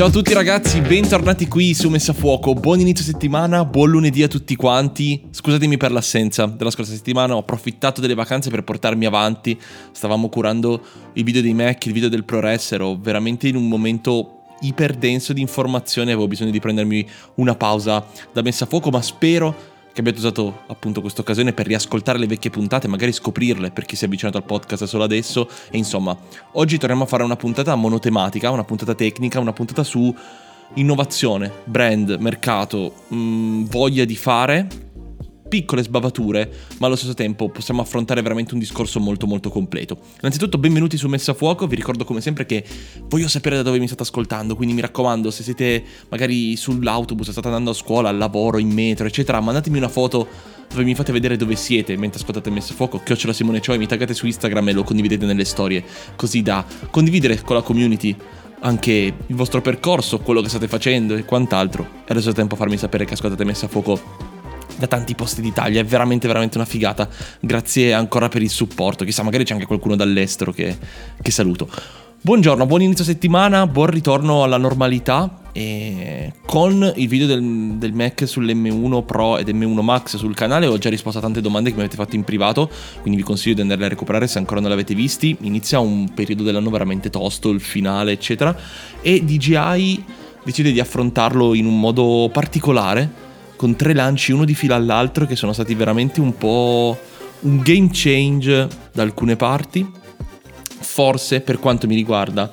Ciao 0.00 0.08
a 0.08 0.12
tutti 0.12 0.32
ragazzi, 0.32 0.80
bentornati 0.80 1.46
qui 1.46 1.74
su 1.74 1.90
Messa 1.90 2.14
Fuoco. 2.14 2.54
Buon 2.54 2.80
inizio 2.80 3.04
settimana, 3.04 3.66
buon 3.66 3.90
lunedì 3.90 4.22
a 4.22 4.28
tutti 4.28 4.56
quanti. 4.56 5.26
Scusatemi 5.28 5.76
per 5.76 5.92
l'assenza 5.92 6.46
della 6.46 6.70
scorsa 6.70 6.92
settimana, 6.92 7.34
ho 7.34 7.40
approfittato 7.40 8.00
delle 8.00 8.14
vacanze 8.14 8.48
per 8.48 8.64
portarmi 8.64 9.04
avanti. 9.04 9.60
Stavamo 9.92 10.30
curando 10.30 10.82
i 11.12 11.22
video 11.22 11.42
dei 11.42 11.52
Mac, 11.52 11.84
il 11.84 11.92
video 11.92 12.08
del 12.08 12.24
ProRes, 12.24 12.72
ero 12.72 12.96
veramente 12.98 13.46
in 13.46 13.56
un 13.56 13.68
momento 13.68 14.44
iperdenso 14.60 15.34
di 15.34 15.42
informazioni, 15.42 16.12
avevo 16.12 16.28
bisogno 16.28 16.50
di 16.50 16.60
prendermi 16.60 17.06
una 17.34 17.54
pausa 17.54 18.02
da 18.32 18.40
Messa 18.40 18.64
Fuoco, 18.64 18.88
ma 18.88 19.02
spero 19.02 19.54
che 19.92 20.00
abbiate 20.00 20.18
usato 20.18 20.62
appunto 20.66 21.00
questa 21.00 21.20
occasione 21.20 21.52
per 21.52 21.66
riascoltare 21.66 22.18
le 22.18 22.26
vecchie 22.26 22.50
puntate, 22.50 22.88
magari 22.88 23.12
scoprirle 23.12 23.70
per 23.70 23.84
chi 23.84 23.96
si 23.96 24.04
è 24.04 24.06
avvicinato 24.06 24.36
al 24.36 24.44
podcast 24.44 24.84
solo 24.84 25.04
adesso. 25.04 25.48
E 25.70 25.78
insomma, 25.78 26.16
oggi 26.52 26.78
torniamo 26.78 27.04
a 27.04 27.06
fare 27.06 27.22
una 27.22 27.36
puntata 27.36 27.74
monotematica, 27.74 28.50
una 28.50 28.64
puntata 28.64 28.94
tecnica, 28.94 29.40
una 29.40 29.52
puntata 29.52 29.82
su 29.82 30.14
innovazione, 30.74 31.50
brand, 31.64 32.16
mercato, 32.20 33.04
mh, 33.08 33.16
mm, 33.16 33.64
voglia 33.64 34.04
di 34.04 34.16
fare 34.16 34.89
piccole 35.50 35.82
sbavature, 35.82 36.48
ma 36.78 36.86
allo 36.86 36.94
stesso 36.94 37.12
tempo 37.12 37.48
possiamo 37.48 37.82
affrontare 37.82 38.22
veramente 38.22 38.54
un 38.54 38.60
discorso 38.60 39.00
molto 39.00 39.26
molto 39.26 39.50
completo. 39.50 39.98
Innanzitutto 40.20 40.58
benvenuti 40.58 40.96
su 40.96 41.08
Messa 41.08 41.32
a 41.32 41.34
Fuoco, 41.34 41.66
vi 41.66 41.74
ricordo 41.74 42.04
come 42.04 42.20
sempre 42.20 42.46
che 42.46 42.64
voglio 43.08 43.26
sapere 43.26 43.56
da 43.56 43.62
dove 43.62 43.80
mi 43.80 43.88
state 43.88 44.02
ascoltando, 44.02 44.54
quindi 44.54 44.74
mi 44.74 44.80
raccomando 44.80 45.30
se 45.32 45.42
siete 45.42 45.82
magari 46.08 46.54
sull'autobus, 46.56 47.32
state 47.32 47.48
andando 47.48 47.70
a 47.70 47.74
scuola, 47.74 48.08
al 48.08 48.16
lavoro, 48.16 48.58
in 48.58 48.70
metro, 48.70 49.06
eccetera, 49.06 49.40
mandatemi 49.40 49.76
una 49.76 49.88
foto 49.88 50.26
dove 50.70 50.84
mi 50.84 50.94
fate 50.94 51.10
vedere 51.10 51.36
dove 51.36 51.56
siete 51.56 51.96
mentre 51.96 52.20
ascoltate 52.20 52.48
Messa 52.48 52.72
a 52.72 52.76
Fuoco, 52.76 53.02
chiocciola 53.02 53.32
Simone 53.32 53.60
Cioi, 53.60 53.76
mi 53.76 53.88
taggate 53.88 54.14
su 54.14 54.26
Instagram 54.26 54.68
e 54.68 54.72
lo 54.72 54.84
condividete 54.84 55.26
nelle 55.26 55.44
storie, 55.44 55.82
così 56.14 56.42
da 56.42 56.64
condividere 56.90 57.42
con 57.42 57.56
la 57.56 57.62
community 57.62 58.16
anche 58.60 58.92
il 59.26 59.34
vostro 59.34 59.60
percorso, 59.60 60.20
quello 60.20 60.42
che 60.42 60.48
state 60.48 60.68
facendo 60.68 61.16
e 61.16 61.24
quant'altro. 61.24 61.82
E 61.82 62.10
allo 62.10 62.20
stesso 62.20 62.36
tempo 62.36 62.54
farmi 62.54 62.76
sapere 62.76 63.04
che 63.04 63.14
ascoltate 63.14 63.44
Messa 63.44 63.66
a 63.66 63.68
Fuoco 63.68 64.29
da 64.76 64.86
tanti 64.86 65.14
posti 65.14 65.40
d'Italia, 65.40 65.80
è 65.80 65.84
veramente 65.84 66.26
veramente 66.26 66.56
una 66.56 66.66
figata. 66.66 67.08
Grazie 67.40 67.92
ancora 67.92 68.28
per 68.28 68.42
il 68.42 68.50
supporto, 68.50 69.04
chissà 69.04 69.22
magari 69.22 69.44
c'è 69.44 69.54
anche 69.54 69.66
qualcuno 69.66 69.96
dall'estero 69.96 70.52
che, 70.52 70.76
che 71.20 71.30
saluto. 71.30 71.68
Buongiorno, 72.22 72.66
buon 72.66 72.82
inizio 72.82 73.02
settimana, 73.02 73.66
buon 73.66 73.86
ritorno 73.86 74.42
alla 74.42 74.58
normalità 74.58 75.40
e 75.52 76.34
con 76.44 76.92
il 76.96 77.08
video 77.08 77.26
del, 77.26 77.76
del, 77.78 77.94
Mac 77.94 78.24
sull'M1 78.24 79.04
Pro 79.06 79.38
ed 79.38 79.48
M1 79.48 79.80
Max 79.80 80.16
sul 80.16 80.34
canale 80.34 80.66
ho 80.66 80.76
già 80.76 80.90
risposto 80.90 81.18
a 81.18 81.22
tante 81.22 81.40
domande 81.40 81.70
che 81.70 81.76
mi 81.76 81.80
avete 81.80 81.96
fatto 81.96 82.16
in 82.16 82.24
privato, 82.24 82.70
quindi 83.00 83.18
vi 83.18 83.24
consiglio 83.24 83.54
di 83.54 83.62
andarle 83.62 83.86
a 83.86 83.88
recuperare 83.88 84.26
se 84.26 84.36
ancora 84.36 84.60
non 84.60 84.68
l'avete 84.68 84.94
visti. 84.94 85.34
Inizia 85.40 85.80
un 85.80 86.12
periodo 86.12 86.42
dell'anno 86.42 86.68
veramente 86.68 87.08
tosto, 87.08 87.48
il 87.48 87.60
finale 87.62 88.12
eccetera, 88.12 88.54
e 89.00 89.24
DJI 89.24 90.04
decide 90.44 90.72
di 90.72 90.80
affrontarlo 90.80 91.54
in 91.54 91.64
un 91.64 91.80
modo 91.80 92.28
particolare 92.30 93.28
con 93.60 93.76
tre 93.76 93.92
lanci 93.92 94.32
uno 94.32 94.46
di 94.46 94.54
fila 94.54 94.74
all'altro 94.74 95.26
che 95.26 95.36
sono 95.36 95.52
stati 95.52 95.74
veramente 95.74 96.18
un 96.22 96.34
po' 96.34 96.98
un 97.40 97.58
game 97.58 97.90
change 97.92 98.66
da 98.90 99.02
alcune 99.02 99.36
parti. 99.36 99.86
Forse 100.78 101.42
per 101.42 101.58
quanto 101.58 101.86
mi 101.86 101.94
riguarda 101.94 102.50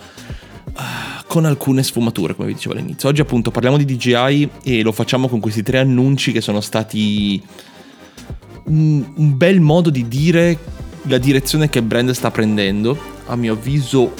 ah, 0.73 1.23
con 1.25 1.45
alcune 1.45 1.81
sfumature, 1.83 2.35
come 2.35 2.49
vi 2.49 2.55
dicevo 2.55 2.75
all'inizio. 2.75 3.07
Oggi 3.07 3.21
appunto 3.21 3.51
parliamo 3.51 3.77
di 3.77 3.85
DJI 3.85 4.49
e 4.63 4.81
lo 4.81 4.91
facciamo 4.91 5.29
con 5.29 5.39
questi 5.39 5.63
tre 5.63 5.79
annunci 5.79 6.33
che 6.33 6.41
sono 6.41 6.59
stati 6.59 7.41
un, 8.65 9.13
un 9.15 9.37
bel 9.37 9.61
modo 9.61 9.89
di 9.89 10.09
dire 10.09 10.59
la 11.03 11.19
direzione 11.19 11.69
che 11.69 11.79
il 11.79 11.85
brand 11.85 12.11
sta 12.11 12.31
prendendo. 12.31 12.99
A 13.27 13.37
mio 13.37 13.53
avviso 13.53 14.11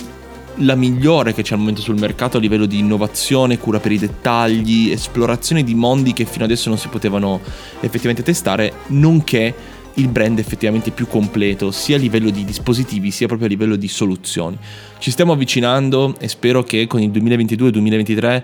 la 0.58 0.76
migliore 0.76 1.34
che 1.34 1.44
c'è 1.44 1.54
al 1.54 1.60
momento 1.60 1.82
sul 1.82 2.00
mercato 2.00 2.38
a 2.38 2.40
livello 2.40 2.66
di 2.66 2.80
innovazione, 2.80 3.58
cura 3.58 3.80
per 3.80 3.92
i 3.92 3.98
dettagli, 4.00 4.92
esplorazione 4.92 5.64
di 5.64 5.76
mondi 5.76 6.14
che 6.14 6.26
fino 6.26 6.46
adesso 6.46 6.70
non 6.70 6.78
si 6.78 6.88
potevano 6.88 7.40
effettivamente 7.80 8.24
testare, 8.24 8.74
nonché 8.88 9.54
il 9.96 10.08
brand 10.10 10.38
effettivamente 10.40 10.92
più 10.92 11.08
completo, 11.08 11.72
sia 11.72 11.96
a 11.96 12.00
livello 12.00 12.30
di 12.30 12.46
dispositivi 12.46 13.12
sia 13.12 13.28
proprio 13.28 13.48
a 13.48 13.52
livello 13.52 13.76
di 13.76 13.88
soluzioni. 13.88 14.58
Ci 15.00 15.12
stiamo 15.12 15.34
avvicinando 15.34 16.16
e 16.20 16.28
spero 16.28 16.64
che 16.64 16.88
con 16.88 17.02
il 17.02 17.10
2022-2023 17.12 18.44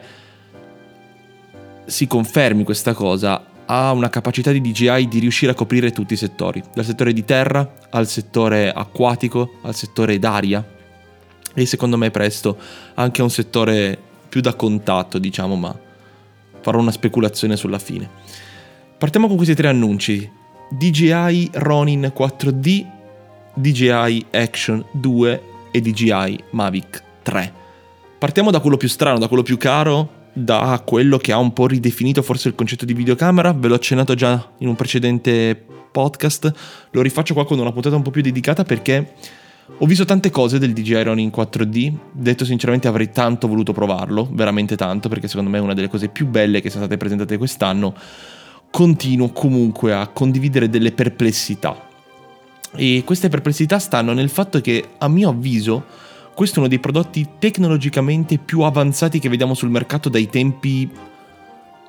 si 1.85 2.07
confermi 2.07 2.63
questa 2.63 2.93
cosa. 2.93 3.45
Ha 3.65 3.91
una 3.91 4.09
capacità 4.09 4.51
di 4.51 4.61
DJI 4.61 5.07
di 5.07 5.19
riuscire 5.19 5.51
a 5.51 5.55
coprire 5.55 5.91
tutti 5.91 6.13
i 6.13 6.17
settori, 6.17 6.61
dal 6.73 6.85
settore 6.85 7.13
di 7.13 7.23
terra 7.23 7.73
al 7.91 8.07
settore 8.07 8.71
acquatico, 8.71 9.59
al 9.61 9.75
settore 9.75 10.19
d'aria, 10.19 10.65
e 11.53 11.65
secondo 11.65 11.97
me 11.97 12.11
presto 12.11 12.57
anche 12.95 13.21
un 13.21 13.29
settore 13.29 13.97
più 14.29 14.41
da 14.41 14.55
contatto, 14.55 15.19
diciamo, 15.19 15.55
ma 15.55 15.77
farò 16.61 16.79
una 16.79 16.91
speculazione 16.91 17.55
sulla 17.55 17.79
fine. 17.79 18.09
Partiamo 18.97 19.27
con 19.27 19.35
questi 19.35 19.53
tre 19.55 19.67
annunci. 19.67 20.29
DJI 20.69 21.51
Ronin 21.53 22.11
4D, 22.15 22.85
DJI 23.53 24.25
Action 24.31 24.83
2 24.91 25.43
e 25.71 25.81
DJI 25.81 26.43
Mavic 26.51 27.03
3. 27.21 27.53
Partiamo 28.17 28.49
da 28.49 28.59
quello 28.59 28.77
più 28.77 28.87
strano, 28.87 29.19
da 29.19 29.27
quello 29.27 29.43
più 29.43 29.57
caro, 29.57 30.21
da 30.33 30.81
quello 30.83 31.17
che 31.17 31.31
ha 31.31 31.37
un 31.37 31.53
po' 31.53 31.67
ridefinito 31.67 32.21
forse 32.23 32.47
il 32.47 32.55
concetto 32.55 32.85
di 32.85 32.93
videocamera, 32.93 33.53
ve 33.53 33.67
l'ho 33.67 33.75
accennato 33.75 34.15
già 34.15 34.51
in 34.59 34.67
un 34.67 34.75
precedente 34.75 35.63
podcast, 35.91 36.51
lo 36.91 37.01
rifaccio 37.01 37.33
qua 37.35 37.45
con 37.45 37.59
una 37.59 37.71
puntata 37.71 37.95
un 37.95 38.01
po' 38.01 38.09
più 38.09 38.21
dedicata 38.21 38.63
perché 38.63 39.13
ho 39.77 39.85
visto 39.85 40.03
tante 40.03 40.29
cose 40.29 40.59
del 40.59 40.73
DJI 40.73 41.03
Ronin 41.03 41.31
4D, 41.33 41.93
detto 42.11 42.43
sinceramente 42.43 42.89
avrei 42.89 43.11
tanto 43.11 43.47
voluto 43.47 43.71
provarlo, 43.71 44.27
veramente 44.31 44.75
tanto, 44.75 45.07
perché 45.07 45.29
secondo 45.29 45.49
me 45.49 45.57
è 45.57 45.61
una 45.61 45.73
delle 45.73 45.87
cose 45.87 46.09
più 46.09 46.27
belle 46.27 46.59
che 46.59 46.69
sono 46.69 46.83
state 46.83 46.97
presentate 46.97 47.37
quest'anno. 47.37 47.95
Continuo 48.69 49.29
comunque 49.29 49.93
a 49.93 50.07
condividere 50.07 50.69
delle 50.69 50.91
perplessità. 50.91 51.89
E 52.75 53.03
queste 53.05 53.29
perplessità 53.29 53.79
stanno 53.79 54.13
nel 54.13 54.29
fatto 54.29 54.59
che, 54.59 54.89
a 54.97 55.07
mio 55.07 55.29
avviso, 55.29 55.85
questo 56.33 56.55
è 56.55 56.59
uno 56.59 56.67
dei 56.67 56.79
prodotti 56.79 57.27
tecnologicamente 57.39 58.39
più 58.39 58.61
avanzati 58.61 59.19
che 59.19 59.29
vediamo 59.29 59.53
sul 59.53 59.69
mercato 59.69 60.09
dai 60.09 60.27
tempi 60.27 60.89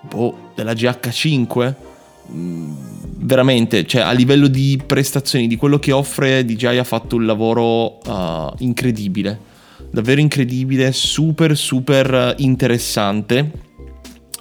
boh, 0.00 0.52
della 0.54 0.72
GH5 0.74 1.74
Mm, 1.74 1.93
veramente, 2.30 3.86
cioè 3.86 4.02
a 4.02 4.12
livello 4.12 4.48
di 4.48 4.80
prestazioni, 4.84 5.46
di 5.46 5.56
quello 5.56 5.78
che 5.78 5.92
offre, 5.92 6.44
DJI 6.44 6.78
ha 6.78 6.84
fatto 6.84 7.16
un 7.16 7.26
lavoro 7.26 7.98
uh, 8.04 8.54
incredibile. 8.58 9.52
Davvero 9.90 10.20
incredibile, 10.20 10.92
super 10.92 11.56
super 11.56 12.34
interessante, 12.38 13.50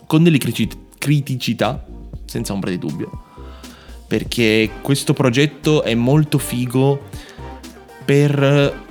con 0.07 0.23
delle 0.23 0.39
criticità, 0.97 1.85
senza 2.25 2.53
ombra 2.53 2.69
di 2.69 2.79
dubbio. 2.79 3.21
Perché 4.07 4.69
questo 4.81 5.13
progetto 5.13 5.83
è 5.83 5.95
molto 5.95 6.37
figo 6.37 7.07
per... 8.05 8.81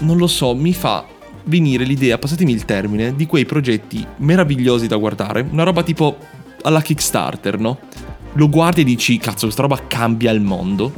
non 0.00 0.16
lo 0.16 0.26
so, 0.26 0.54
mi 0.54 0.72
fa 0.72 1.06
venire 1.44 1.84
l'idea, 1.84 2.18
passatemi 2.18 2.52
il 2.52 2.64
termine, 2.64 3.14
di 3.14 3.26
quei 3.26 3.44
progetti 3.44 4.04
meravigliosi 4.18 4.86
da 4.86 4.96
guardare, 4.96 5.46
una 5.48 5.62
roba 5.62 5.82
tipo 5.82 6.16
alla 6.62 6.82
Kickstarter, 6.82 7.58
no? 7.58 7.78
Lo 8.36 8.48
guardi 8.50 8.82
e 8.82 8.84
dici, 8.84 9.16
cazzo, 9.18 9.44
questa 9.44 9.62
roba 9.62 9.86
cambia 9.86 10.30
il 10.30 10.40
mondo. 10.40 10.92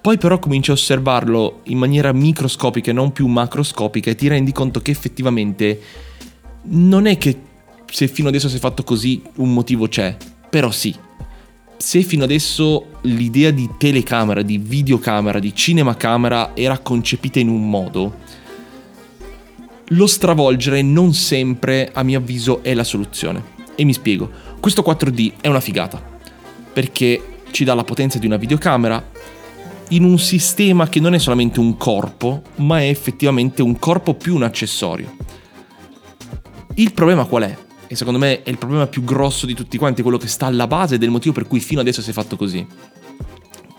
Poi 0.00 0.18
però 0.18 0.38
cominci 0.38 0.70
a 0.70 0.74
osservarlo 0.74 1.60
in 1.64 1.78
maniera 1.78 2.12
microscopica 2.12 2.90
e 2.90 2.94
non 2.94 3.12
più 3.12 3.26
macroscopica 3.26 4.10
e 4.10 4.14
ti 4.14 4.28
rendi 4.28 4.52
conto 4.52 4.80
che 4.80 4.90
effettivamente 4.90 5.80
non 6.62 7.06
è 7.06 7.18
che 7.18 7.38
se 7.90 8.08
fino 8.08 8.28
adesso 8.28 8.48
si 8.48 8.56
è 8.56 8.58
fatto 8.58 8.82
così 8.82 9.22
un 9.36 9.52
motivo 9.52 9.88
c'è, 9.88 10.16
però 10.48 10.70
sì. 10.70 10.94
Se 11.76 12.02
fino 12.02 12.24
adesso 12.24 12.98
l'idea 13.02 13.50
di 13.50 13.68
telecamera, 13.78 14.42
di 14.42 14.58
videocamera, 14.58 15.38
di 15.38 15.54
cinemacamera 15.54 16.54
era 16.54 16.78
concepita 16.78 17.38
in 17.38 17.48
un 17.48 17.68
modo, 17.68 18.16
lo 19.88 20.06
stravolgere 20.06 20.82
non 20.82 21.14
sempre, 21.14 21.90
a 21.92 22.02
mio 22.02 22.18
avviso, 22.18 22.62
è 22.62 22.74
la 22.74 22.84
soluzione. 22.84 23.58
E 23.74 23.84
mi 23.84 23.94
spiego. 23.94 24.30
Questo 24.60 24.82
4D 24.82 25.32
è 25.40 25.48
una 25.48 25.60
figata, 25.60 26.19
perché 26.72 27.40
ci 27.50 27.64
dà 27.64 27.74
la 27.74 27.84
potenza 27.84 28.18
di 28.18 28.26
una 28.26 28.36
videocamera 28.36 29.10
in 29.90 30.04
un 30.04 30.18
sistema 30.18 30.88
che 30.88 31.00
non 31.00 31.14
è 31.14 31.18
solamente 31.18 31.58
un 31.58 31.76
corpo, 31.76 32.42
ma 32.56 32.80
è 32.80 32.88
effettivamente 32.88 33.62
un 33.62 33.78
corpo 33.78 34.14
più 34.14 34.34
un 34.34 34.44
accessorio. 34.44 35.16
Il 36.74 36.92
problema 36.92 37.24
qual 37.24 37.42
è? 37.42 37.56
E 37.88 37.96
secondo 37.96 38.18
me 38.20 38.42
è 38.42 38.50
il 38.50 38.58
problema 38.58 38.86
più 38.86 39.02
grosso 39.02 39.46
di 39.46 39.54
tutti 39.54 39.76
quanti, 39.78 40.02
quello 40.02 40.16
che 40.16 40.28
sta 40.28 40.46
alla 40.46 40.68
base 40.68 40.96
del 40.96 41.10
motivo 41.10 41.34
per 41.34 41.48
cui 41.48 41.58
fino 41.58 41.80
adesso 41.80 42.02
si 42.02 42.10
è 42.10 42.12
fatto 42.12 42.36
così. 42.36 42.64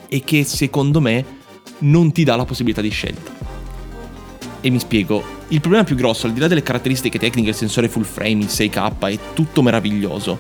E 0.09 0.21
che 0.25 0.44
secondo 0.44 0.99
me 0.99 1.23
non 1.79 2.11
ti 2.11 2.25
dà 2.25 2.35
la 2.35 2.44
possibilità 2.44 2.81
di 2.81 2.89
scelta. 2.89 3.31
E 4.59 4.69
mi 4.69 4.79
spiego, 4.79 5.23
il 5.47 5.61
problema 5.61 5.85
più 5.85 5.95
grosso, 5.95 6.27
al 6.27 6.33
di 6.33 6.41
là 6.41 6.47
delle 6.47 6.61
caratteristiche 6.61 7.17
tecniche, 7.17 7.49
il 7.49 7.55
sensore 7.55 7.87
full 7.87 8.03
frame, 8.03 8.44
il 8.44 8.47
6K, 8.47 9.07
è 9.07 9.19
tutto 9.33 9.61
meraviglioso 9.61 10.37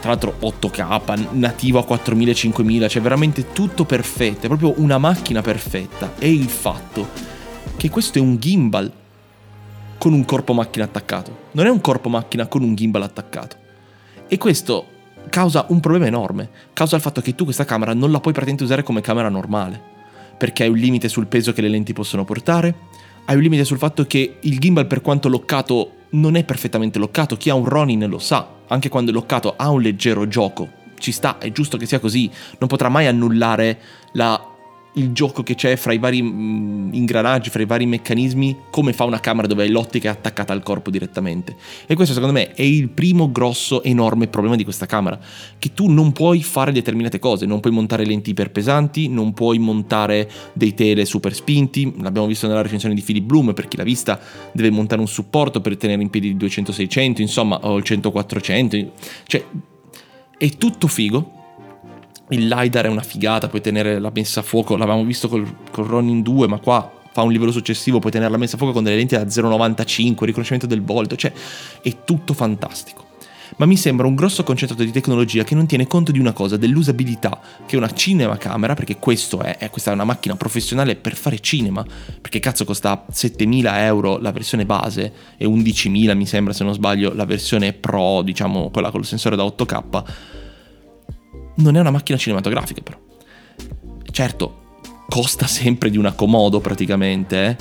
tra 0.00 0.10
l'altro 0.10 0.36
8K, 0.40 1.28
nativo 1.32 1.78
a 1.78 1.84
4000, 1.84 2.32
5000, 2.32 2.88
cioè 2.88 3.02
veramente 3.02 3.52
tutto 3.52 3.84
perfetto, 3.84 4.46
è 4.46 4.48
proprio 4.48 4.74
una 4.76 4.98
macchina 4.98 5.40
perfetta. 5.40 6.12
È 6.18 6.26
il 6.26 6.48
fatto 6.48 7.08
che 7.76 7.90
questo 7.90 8.18
è 8.18 8.20
un 8.20 8.36
gimbal. 8.38 8.92
con 9.98 10.12
un 10.12 10.24
corpo 10.24 10.52
macchina 10.52 10.84
attaccato, 10.84 11.36
non 11.52 11.66
è 11.66 11.68
un 11.68 11.80
corpo 11.80 12.08
macchina 12.08 12.46
con 12.46 12.62
un 12.62 12.74
gimbal 12.74 13.02
attaccato. 13.02 13.56
E 14.28 14.38
questo 14.38 14.86
causa 15.30 15.66
un 15.68 15.80
problema 15.80 16.06
enorme, 16.06 16.50
causa 16.72 16.96
il 16.96 17.02
fatto 17.02 17.20
che 17.20 17.34
tu 17.34 17.44
questa 17.44 17.64
camera 17.64 17.94
non 17.94 18.10
la 18.12 18.20
puoi 18.20 18.32
praticamente 18.32 18.64
usare 18.64 18.82
come 18.82 19.00
camera 19.00 19.28
normale, 19.28 19.80
perché 20.36 20.64
hai 20.64 20.68
un 20.68 20.76
limite 20.76 21.08
sul 21.08 21.26
peso 21.26 21.52
che 21.52 21.62
le 21.62 21.68
lenti 21.68 21.92
possono 21.92 22.24
portare, 22.24 22.74
hai 23.24 23.36
un 23.36 23.42
limite 23.42 23.64
sul 23.64 23.78
fatto 23.78 24.06
che 24.06 24.36
il 24.40 24.58
gimbal 24.58 24.86
per 24.86 25.00
quanto 25.00 25.28
loccato 25.28 25.92
non 26.10 26.36
è 26.36 26.44
perfettamente 26.44 26.98
loccato, 26.98 27.36
chi 27.36 27.50
ha 27.50 27.54
un 27.54 27.64
Ronin 27.64 28.06
lo 28.08 28.18
sa, 28.18 28.48
anche 28.68 28.88
quando 28.88 29.10
è 29.10 29.14
loccato 29.14 29.54
ha 29.56 29.70
un 29.70 29.80
leggero 29.80 30.26
gioco, 30.28 30.68
ci 30.98 31.12
sta, 31.12 31.38
è 31.38 31.52
giusto 31.52 31.76
che 31.76 31.86
sia 31.86 31.98
così, 31.98 32.30
non 32.58 32.68
potrà 32.68 32.88
mai 32.88 33.06
annullare 33.06 33.78
la 34.12 34.54
il 34.96 35.12
gioco 35.12 35.42
che 35.42 35.54
c'è 35.54 35.76
fra 35.76 35.92
i 35.92 35.98
vari 35.98 36.22
mm, 36.22 36.92
ingranaggi, 36.92 37.50
fra 37.50 37.62
i 37.62 37.66
vari 37.66 37.86
meccanismi, 37.86 38.56
come 38.70 38.92
fa 38.92 39.04
una 39.04 39.20
camera 39.20 39.46
dove 39.46 39.68
l'ottica 39.68 40.08
è 40.08 40.12
attaccata 40.12 40.52
al 40.52 40.62
corpo 40.62 40.90
direttamente. 40.90 41.56
E 41.86 41.94
questo 41.94 42.14
secondo 42.14 42.34
me 42.34 42.52
è 42.52 42.62
il 42.62 42.88
primo 42.88 43.30
grosso, 43.30 43.82
enorme 43.82 44.26
problema 44.28 44.56
di 44.56 44.64
questa 44.64 44.86
camera, 44.86 45.18
che 45.58 45.72
tu 45.74 45.90
non 45.90 46.12
puoi 46.12 46.42
fare 46.42 46.72
determinate 46.72 47.18
cose, 47.18 47.46
non 47.46 47.60
puoi 47.60 47.72
montare 47.72 48.04
lenti 48.04 48.30
iperpesanti, 48.30 49.08
non 49.08 49.34
puoi 49.34 49.58
montare 49.58 50.30
dei 50.52 50.74
tele 50.74 51.04
super 51.04 51.34
spinti, 51.34 51.92
l'abbiamo 52.00 52.26
visto 52.26 52.46
nella 52.46 52.62
recensione 52.62 52.94
di 52.94 53.02
Philip 53.02 53.24
Bloom, 53.24 53.52
per 53.52 53.68
chi 53.68 53.76
l'ha 53.76 53.84
vista 53.84 54.18
deve 54.52 54.70
montare 54.70 55.00
un 55.00 55.08
supporto 55.08 55.60
per 55.60 55.76
tenere 55.76 56.00
in 56.02 56.10
piedi 56.10 56.28
il 56.28 56.36
200-600, 56.36 57.20
insomma, 57.20 57.58
o 57.62 57.76
il 57.76 57.84
100-400, 57.86 58.88
cioè 59.26 59.44
è 60.38 60.48
tutto 60.50 60.86
figo, 60.86 61.35
il 62.30 62.48
LiDAR 62.48 62.86
è 62.86 62.88
una 62.88 63.02
figata, 63.02 63.48
puoi 63.48 63.60
tenere 63.60 63.98
la 63.98 64.10
messa 64.12 64.40
a 64.40 64.42
fuoco, 64.42 64.76
l'avevamo 64.76 65.04
visto 65.04 65.28
col, 65.28 65.46
col 65.70 65.86
Ronin 65.86 66.22
2, 66.22 66.48
ma 66.48 66.58
qua 66.58 66.90
fa 67.12 67.22
un 67.22 67.32
livello 67.32 67.52
successivo, 67.52 67.98
puoi 67.98 68.12
tenere 68.12 68.30
la 68.30 68.36
messa 68.36 68.56
a 68.56 68.58
fuoco 68.58 68.74
con 68.74 68.84
delle 68.84 68.96
lenti 68.96 69.14
da 69.14 69.22
0,95, 69.22 70.24
riconoscimento 70.24 70.66
del 70.66 70.82
volto, 70.82 71.16
cioè 71.16 71.32
è 71.80 72.04
tutto 72.04 72.34
fantastico. 72.34 73.04
Ma 73.58 73.64
mi 73.64 73.76
sembra 73.76 74.06
un 74.06 74.16
grosso 74.16 74.42
concentrato 74.42 74.82
di 74.82 74.90
tecnologia 74.90 75.44
che 75.44 75.54
non 75.54 75.66
tiene 75.66 75.86
conto 75.86 76.10
di 76.10 76.18
una 76.18 76.32
cosa, 76.32 76.56
dell'usabilità, 76.56 77.40
che 77.64 77.76
una 77.76 77.90
cinema 77.92 78.36
camera, 78.36 78.74
perché 78.74 78.96
questo 78.98 79.40
è, 79.40 79.56
è, 79.56 79.70
questa 79.70 79.92
è 79.92 79.94
una 79.94 80.04
macchina 80.04 80.34
professionale 80.36 80.96
per 80.96 81.14
fare 81.14 81.38
cinema, 81.38 81.86
perché 82.20 82.40
cazzo 82.40 82.64
costa 82.64 83.06
7.000 83.10 83.78
euro 83.78 84.18
la 84.18 84.32
versione 84.32 84.66
base 84.66 85.12
e 85.36 85.46
11.000 85.46 86.14
mi 86.16 86.26
sembra 86.26 86.52
se 86.52 86.64
non 86.64 86.74
sbaglio 86.74 87.14
la 87.14 87.24
versione 87.24 87.72
pro, 87.72 88.22
diciamo 88.22 88.68
quella 88.70 88.90
con 88.90 89.00
il 89.00 89.06
sensore 89.06 89.36
da 89.36 89.44
8K, 89.44 90.04
non 91.56 91.76
è 91.76 91.80
una 91.80 91.90
macchina 91.90 92.18
cinematografica 92.18 92.80
però. 92.82 92.98
Certo, 94.10 94.64
costa 95.08 95.46
sempre 95.48 95.90
di 95.90 95.98
una 95.98 96.12
Komodo 96.12 96.60
praticamente, 96.60 97.46
eh? 97.46 97.56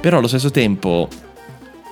però 0.00 0.18
allo 0.18 0.28
stesso 0.28 0.50
tempo 0.50 1.08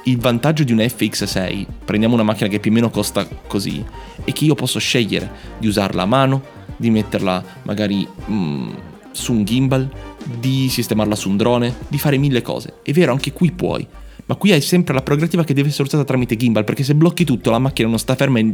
il 0.04 0.18
vantaggio 0.18 0.62
di 0.62 0.72
una 0.72 0.84
FX6, 0.84 1.66
prendiamo 1.84 2.14
una 2.14 2.22
macchina 2.22 2.48
che 2.48 2.60
più 2.60 2.70
o 2.70 2.74
meno 2.74 2.90
costa 2.90 3.26
così, 3.46 3.84
è 4.22 4.32
che 4.32 4.44
io 4.44 4.54
posso 4.54 4.78
scegliere 4.78 5.30
di 5.58 5.66
usarla 5.66 6.02
a 6.02 6.06
mano, 6.06 6.42
di 6.76 6.90
metterla 6.90 7.42
magari 7.62 8.06
mm, 8.30 8.70
su 9.10 9.32
un 9.32 9.44
gimbal, 9.44 9.90
di 10.38 10.68
sistemarla 10.68 11.16
su 11.16 11.28
un 11.28 11.36
drone, 11.36 11.74
di 11.88 11.98
fare 11.98 12.18
mille 12.18 12.40
cose. 12.42 12.74
È 12.82 12.92
vero, 12.92 13.10
anche 13.10 13.32
qui 13.32 13.50
puoi. 13.50 13.86
Ma 14.26 14.34
qui 14.36 14.52
hai 14.52 14.60
sempre 14.60 14.94
la 14.94 15.02
prerogativa 15.02 15.42
che 15.42 15.54
deve 15.54 15.68
essere 15.68 15.84
usata 15.84 16.04
tramite 16.04 16.36
gimbal, 16.36 16.64
perché 16.64 16.84
se 16.84 16.94
blocchi 16.94 17.24
tutto 17.24 17.50
la 17.50 17.58
macchina 17.58 17.88
non 17.88 17.98
sta 17.98 18.14
ferma 18.14 18.38
e 18.38 18.52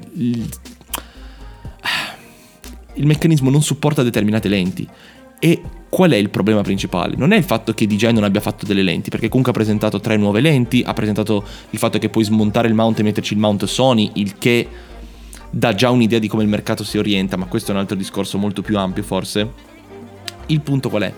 il 2.94 3.06
meccanismo 3.06 3.50
non 3.50 3.62
supporta 3.62 4.02
determinate 4.02 4.48
lenti. 4.48 4.88
E 5.38 5.60
qual 5.88 6.12
è 6.12 6.16
il 6.16 6.30
problema 6.30 6.62
principale? 6.62 7.16
Non 7.16 7.32
è 7.32 7.36
il 7.36 7.44
fatto 7.44 7.74
che 7.74 7.86
DJI 7.86 8.12
non 8.12 8.24
abbia 8.24 8.40
fatto 8.40 8.64
delle 8.64 8.82
lenti, 8.82 9.10
perché 9.10 9.28
comunque 9.28 9.52
ha 9.52 9.54
presentato 9.54 10.00
tre 10.00 10.16
nuove 10.16 10.40
lenti, 10.40 10.82
ha 10.86 10.92
presentato 10.92 11.44
il 11.70 11.78
fatto 11.78 11.98
che 11.98 12.08
puoi 12.08 12.24
smontare 12.24 12.68
il 12.68 12.74
mount 12.74 13.00
e 13.00 13.02
metterci 13.02 13.32
il 13.34 13.40
mount 13.40 13.64
Sony, 13.64 14.10
il 14.14 14.38
che 14.38 14.68
dà 15.50 15.74
già 15.74 15.90
un'idea 15.90 16.18
di 16.18 16.28
come 16.28 16.44
il 16.44 16.48
mercato 16.48 16.84
si 16.84 16.96
orienta, 16.96 17.36
ma 17.36 17.46
questo 17.46 17.72
è 17.72 17.74
un 17.74 17.80
altro 17.80 17.96
discorso 17.96 18.38
molto 18.38 18.62
più 18.62 18.78
ampio 18.78 19.02
forse. 19.02 19.50
Il 20.46 20.60
punto 20.60 20.88
qual 20.88 21.02
è? 21.02 21.12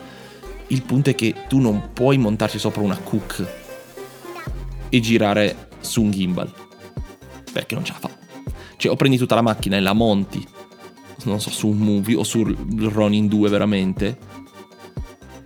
Il 0.69 0.83
punto 0.83 1.11
è 1.11 1.15
che 1.15 1.35
tu 1.49 1.61
non 1.61 1.91
puoi 1.93 2.17
montarci 2.17 2.59
sopra 2.59 2.81
una 2.81 2.97
cook 2.97 3.47
e 4.89 5.01
girare 5.01 5.69
su 5.81 6.03
un 6.03 6.11
gimbal, 6.11 6.51
perché 7.53 7.75
non 7.75 7.85
ce 7.85 7.93
la 7.93 8.09
fa. 8.09 8.11
Cioè 8.77 8.91
o 8.91 8.97
prendi 8.97 9.19
tutta 9.19 9.35
la 9.35 9.43
macchina 9.43 9.77
e 9.77 9.81
la 9.81 9.93
monti 9.93 10.54
non 11.25 11.41
so, 11.41 11.51
su 11.51 11.69
un 11.69 11.79
movie 11.79 12.17
o 12.17 12.25
su 12.25 12.43
Ronin 12.77 13.29
2 13.29 13.49
veramente, 13.49 14.19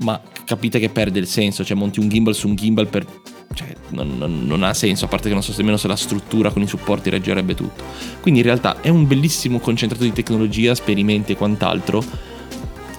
ma 0.01 0.21
capite 0.45 0.79
che 0.79 0.89
perde 0.89 1.19
il 1.19 1.27
senso, 1.27 1.65
cioè 1.65 1.77
monti 1.77 2.01
un 2.01 2.09
gimbal 2.09 2.35
su 2.35 2.49
un 2.49 2.55
gimbal 2.55 2.89
per... 2.89 3.07
Cioè, 3.55 3.75
non, 3.89 4.19
non, 4.19 4.47
non, 4.47 4.63
ha 4.63 4.75
senso, 4.75 5.07
a 5.07 5.09
parte 5.09 5.29
che 5.29 5.35
non 5.35 5.43
so 5.43 5.53
nemmeno 5.57 5.77
se 5.77 5.89
la 5.89 5.97
struttura 5.97 6.51
con 6.51 6.63
i 6.63 6.67
supporti 6.67 7.11
reggerebbe 7.11 7.55
tutto. 7.55 7.83
Quindi 8.21 8.41
in 8.41 8.47
realtà 8.47 8.81
è 8.81 8.89
un 8.89 9.07
bellissimo 9.07 9.59
concentrato 9.59 10.05
di 10.05 10.13
tecnologia, 10.13 10.73
esperimenti 10.73 11.33
e 11.33 11.37
quant'altro, 11.37 12.05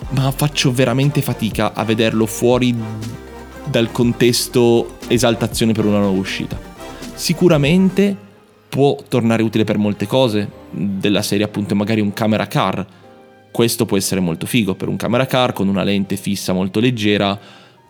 ma 0.09 0.31
faccio 0.31 0.71
veramente 0.73 1.21
fatica 1.21 1.73
a 1.73 1.83
vederlo 1.85 2.25
fuori 2.25 2.75
dal 3.69 3.91
contesto 3.91 4.97
esaltazione 5.07 5.73
per 5.73 5.85
una 5.85 5.99
nuova 5.99 6.17
uscita. 6.17 6.59
Sicuramente 7.13 8.27
può 8.69 8.95
tornare 9.07 9.41
utile 9.41 9.63
per 9.63 9.77
molte 9.77 10.05
cose, 10.05 10.47
della 10.69 11.23
serie 11.23 11.43
appunto 11.43 11.75
magari 11.75 12.01
un 12.01 12.13
camera 12.13 12.47
car. 12.47 12.85
Questo 13.51 13.85
può 13.85 13.97
essere 13.97 14.21
molto 14.21 14.45
figo 14.45 14.75
per 14.75 14.87
un 14.87 14.95
camera 14.95 15.25
car 15.25 15.53
con 15.53 15.67
una 15.67 15.83
lente 15.83 16.15
fissa 16.15 16.53
molto 16.53 16.79
leggera, 16.79 17.37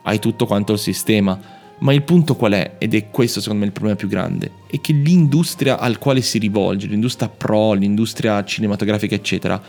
hai 0.04 0.20
tutto 0.20 0.46
quanto 0.46 0.74
il 0.74 0.80
sistema. 0.80 1.58
Ma 1.80 1.94
il 1.94 2.04
punto 2.04 2.36
qual 2.36 2.54
è? 2.54 2.76
Ed 2.78 2.94
è 2.94 3.10
questo 3.10 3.40
secondo 3.40 3.62
me 3.62 3.68
il 3.68 3.74
problema 3.74 3.98
più 3.98 4.08
grande, 4.08 4.52
è 4.70 4.82
che 4.82 4.92
l'industria 4.94 5.80
al 5.80 5.98
quale 5.98 6.22
si 6.22 6.38
rivolge, 6.38 6.88
l'industria 6.88 7.30
pro, 7.30 7.74
l'industria 7.74 8.44
cinematografica 8.44 9.16
eccetera, 9.16 9.62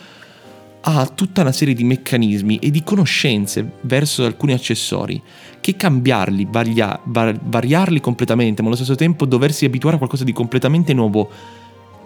ha 0.83 1.07
tutta 1.07 1.43
una 1.43 1.53
serie 1.53 1.75
di 1.75 1.85
meccanismi 1.85 2.59
e 2.59 2.71
di 2.71 2.83
conoscenze 2.83 3.73
verso 3.83 4.25
alcuni 4.25 4.53
accessori 4.53 5.21
che 5.61 5.77
cambiarli, 5.77 6.47
varia, 6.51 6.99
var, 7.05 7.39
variarli 7.43 8.01
completamente, 8.01 8.63
ma 8.63 8.69
allo 8.69 8.77
stesso 8.77 8.95
tempo 8.95 9.27
doversi 9.27 9.65
abituare 9.65 9.97
a 9.97 9.99
qualcosa 9.99 10.25
di 10.25 10.33
completamente 10.33 10.95
nuovo 10.95 11.29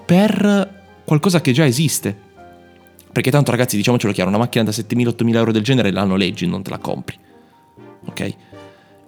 per 0.05 0.83
qualcosa 1.05 1.41
che 1.41 1.53
già 1.53 1.65
esiste. 1.65 2.33
Perché 3.13 3.31
tanto 3.31 3.53
ragazzi, 3.53 3.77
diciamocelo 3.77 4.13
chiaro, 4.13 4.31
una 4.31 4.39
macchina 4.39 4.65
da 4.65 4.73
7.000-8.000 4.73 5.35
euro 5.37 5.53
del 5.53 5.63
genere 5.63 5.93
la 5.93 6.03
noleggi, 6.03 6.47
non 6.47 6.65
te 6.65 6.71
la 6.71 6.79
compri. 6.79 7.17
Ok? 8.07 8.35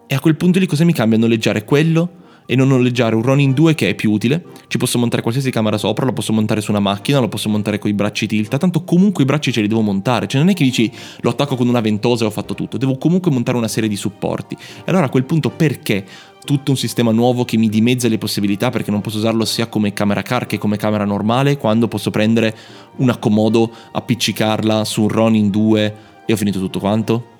E 0.06 0.14
a 0.14 0.20
quel 0.20 0.36
punto 0.36 0.60
lì 0.60 0.66
cosa 0.66 0.84
mi 0.84 0.92
cambia 0.92 1.18
noleggiare 1.18 1.64
quello 1.64 2.24
e 2.46 2.56
non 2.56 2.68
noleggiare 2.68 3.14
un 3.14 3.22
Ronin 3.22 3.52
2 3.52 3.74
che 3.74 3.90
è 3.90 3.94
più 3.94 4.12
utile. 4.12 4.42
Ci 4.68 4.78
posso 4.78 4.98
montare 4.98 5.22
qualsiasi 5.22 5.50
camera 5.50 5.76
sopra, 5.76 6.06
lo 6.06 6.12
posso 6.12 6.32
montare 6.32 6.60
su 6.60 6.70
una 6.70 6.80
macchina, 6.80 7.18
lo 7.18 7.28
posso 7.28 7.48
montare 7.48 7.78
con 7.78 7.90
i 7.90 7.92
bracci 7.92 8.26
tilta, 8.26 8.56
tanto 8.58 8.84
comunque 8.84 9.24
i 9.24 9.26
bracci 9.26 9.52
ce 9.52 9.60
li 9.60 9.68
devo 9.68 9.82
montare, 9.82 10.26
cioè 10.26 10.40
non 10.40 10.50
è 10.50 10.54
che 10.54 10.64
dici 10.64 10.90
lo 11.20 11.30
attacco 11.30 11.56
con 11.56 11.68
una 11.68 11.80
ventosa 11.80 12.24
e 12.24 12.26
ho 12.28 12.30
fatto 12.30 12.54
tutto, 12.54 12.78
devo 12.78 12.96
comunque 12.96 13.30
montare 13.30 13.58
una 13.58 13.68
serie 13.68 13.88
di 13.88 13.96
supporti. 13.96 14.54
E 14.54 14.84
allora 14.86 15.06
a 15.06 15.10
quel 15.10 15.24
punto 15.24 15.50
perché 15.50 16.04
tutto 16.44 16.70
un 16.70 16.76
sistema 16.76 17.10
nuovo 17.10 17.44
che 17.44 17.56
mi 17.56 17.68
dimezza 17.68 18.08
le 18.08 18.18
possibilità 18.18 18.70
perché 18.70 18.90
non 18.90 19.00
posso 19.00 19.18
usarlo 19.18 19.44
sia 19.44 19.66
come 19.66 19.92
camera 19.92 20.22
car 20.22 20.46
che 20.46 20.58
come 20.58 20.76
camera 20.76 21.04
normale 21.04 21.56
quando 21.56 21.88
posso 21.88 22.10
prendere 22.10 22.56
una 22.96 23.16
Komodo, 23.16 23.70
appiccicarla 23.90 24.84
su 24.84 25.02
un 25.02 25.08
Ronin 25.08 25.50
2 25.50 25.94
e 26.24 26.32
ho 26.32 26.36
finito 26.36 26.58
tutto 26.58 26.78
quanto? 26.78 27.34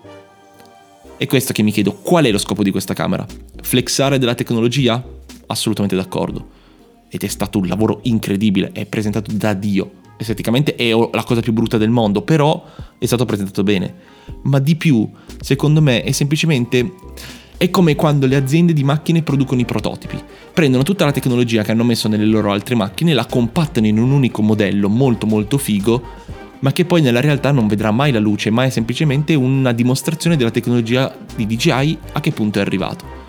È 1.19 1.25
questo 1.25 1.55
che 1.55 1.63
mi 1.63 1.73
chiedo, 1.73 1.95
qual 1.95 2.27
è 2.27 2.31
lo 2.31 2.37
scopo 2.37 2.63
di 2.63 2.71
questa 2.71 2.93
camera? 2.93 3.27
Flexare 3.63 4.19
della 4.19 4.35
tecnologia? 4.35 5.03
Assolutamente 5.47 5.97
d'accordo. 5.97 6.47
Ed 7.09 7.25
è 7.25 7.27
stato 7.27 7.59
un 7.59 7.67
lavoro 7.67 8.01
incredibile, 8.03 8.71
è 8.73 8.85
presentato 8.85 9.33
da 9.33 9.55
Dio. 9.55 9.93
Esteticamente 10.19 10.75
è 10.75 10.91
la 10.91 11.25
cosa 11.25 11.41
più 11.41 11.55
brutta 11.55 11.79
del 11.79 11.89
mondo, 11.89 12.21
però 12.21 12.63
è 12.99 13.07
stato 13.07 13.25
presentato 13.25 13.63
bene. 13.63 13.95
Ma 14.43 14.59
di 14.59 14.77
più, 14.77 15.09
secondo 15.41 15.81
me, 15.81 16.03
è 16.03 16.13
semplicemente... 16.13 16.93
È 17.57 17.71
come 17.71 17.95
quando 17.95 18.27
le 18.27 18.37
aziende 18.37 18.75
di 18.75 18.85
macchine 18.85 19.23
producono 19.23 19.63
i 19.63 19.65
prototipi. 19.65 20.23
Prendono 20.53 20.83
tutta 20.83 21.07
la 21.07 21.13
tecnologia 21.13 21.63
che 21.63 21.71
hanno 21.71 21.85
messo 21.85 22.09
nelle 22.09 22.27
loro 22.27 22.53
altre 22.53 22.75
macchine, 22.75 23.15
la 23.15 23.25
compattano 23.25 23.87
in 23.87 23.97
un 23.97 24.11
unico 24.11 24.43
modello 24.43 24.91
molto 24.91 25.25
molto 25.25 25.57
figo 25.57 26.03
ma 26.61 26.73
che 26.73 26.85
poi 26.85 27.03
nella 27.03 27.21
realtà 27.21 27.51
non 27.51 27.67
vedrà 27.67 27.91
mai 27.91 28.13
la 28.13 28.19
luce, 28.19 28.51
ma 28.51 28.65
è 28.65 28.71
semplicemente 28.71 29.35
una 29.35 29.73
dimostrazione 29.73 30.37
della 30.37 30.51
tecnologia 30.51 31.15
di 31.35 31.47
DJI 31.47 31.99
a 32.13 32.21
che 32.21 32.33
punto 32.33 32.59
è 32.59 32.63
arrivato. 32.63 33.25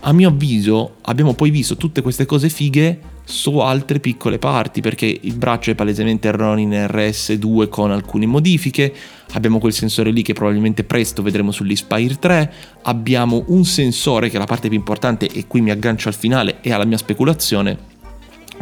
A 0.00 0.12
mio 0.12 0.28
avviso 0.28 0.96
abbiamo 1.02 1.34
poi 1.34 1.50
visto 1.50 1.76
tutte 1.76 2.00
queste 2.00 2.26
cose 2.26 2.48
fighe 2.48 3.14
su 3.24 3.58
altre 3.58 3.98
piccole 3.98 4.38
parti, 4.38 4.80
perché 4.80 5.18
il 5.20 5.34
braccio 5.34 5.72
è 5.72 5.74
palesemente 5.74 6.30
Ronin 6.30 6.70
RS2 6.70 7.68
con 7.68 7.90
alcune 7.90 8.24
modifiche, 8.24 8.94
abbiamo 9.32 9.58
quel 9.58 9.72
sensore 9.72 10.12
lì 10.12 10.22
che 10.22 10.32
probabilmente 10.32 10.84
presto 10.84 11.22
vedremo 11.22 11.50
sull'Inspire 11.50 12.20
3, 12.20 12.52
abbiamo 12.82 13.42
un 13.48 13.64
sensore 13.64 14.28
che 14.28 14.36
è 14.36 14.38
la 14.38 14.44
parte 14.44 14.68
più 14.68 14.76
importante 14.76 15.26
e 15.26 15.48
qui 15.48 15.60
mi 15.60 15.72
aggancio 15.72 16.06
al 16.06 16.14
finale 16.14 16.58
e 16.60 16.72
alla 16.72 16.84
mia 16.84 16.98
speculazione, 16.98 17.76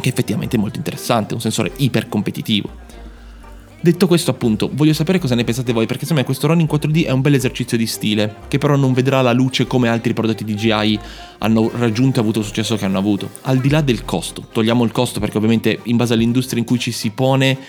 che 0.01 0.09
effettivamente 0.09 0.57
è 0.57 0.59
molto 0.59 0.79
interessante, 0.79 1.35
un 1.35 1.41
sensore 1.41 1.71
iper 1.77 2.09
competitivo 2.09 2.84
Detto 3.85 4.07
questo, 4.07 4.31
appunto, 4.31 4.67
voglio 4.73 4.93
sapere 4.93 5.19
cosa 5.19 5.35
ne 5.35 5.43
pensate 5.43 5.71
voi, 5.71 5.85
perché 5.85 6.07
secondo 6.07 6.21
me 6.21 6.25
questo 6.25 6.47
Ronin 6.47 6.65
4D 6.65 7.05
è 7.05 7.11
un 7.11 7.21
bel 7.21 7.35
esercizio 7.35 7.77
di 7.77 7.85
stile, 7.85 8.37
che 8.47 8.57
però 8.57 8.75
non 8.75 8.93
vedrà 8.93 9.21
la 9.21 9.31
luce 9.31 9.67
come 9.67 9.89
altri 9.89 10.11
prodotti 10.11 10.43
DJI 10.43 10.99
hanno 11.37 11.69
raggiunto 11.71 12.17
e 12.17 12.23
avuto 12.23 12.39
il 12.39 12.45
successo 12.45 12.77
che 12.77 12.85
hanno 12.85 12.97
avuto. 12.97 13.29
Al 13.41 13.59
di 13.59 13.69
là 13.69 13.81
del 13.81 14.03
costo, 14.03 14.47
togliamo 14.51 14.83
il 14.83 14.91
costo 14.91 15.19
perché 15.19 15.37
ovviamente 15.37 15.81
in 15.83 15.97
base 15.97 16.15
all'industria 16.15 16.57
in 16.57 16.65
cui 16.65 16.79
ci 16.79 16.91
si 16.91 17.11
pone, 17.11 17.59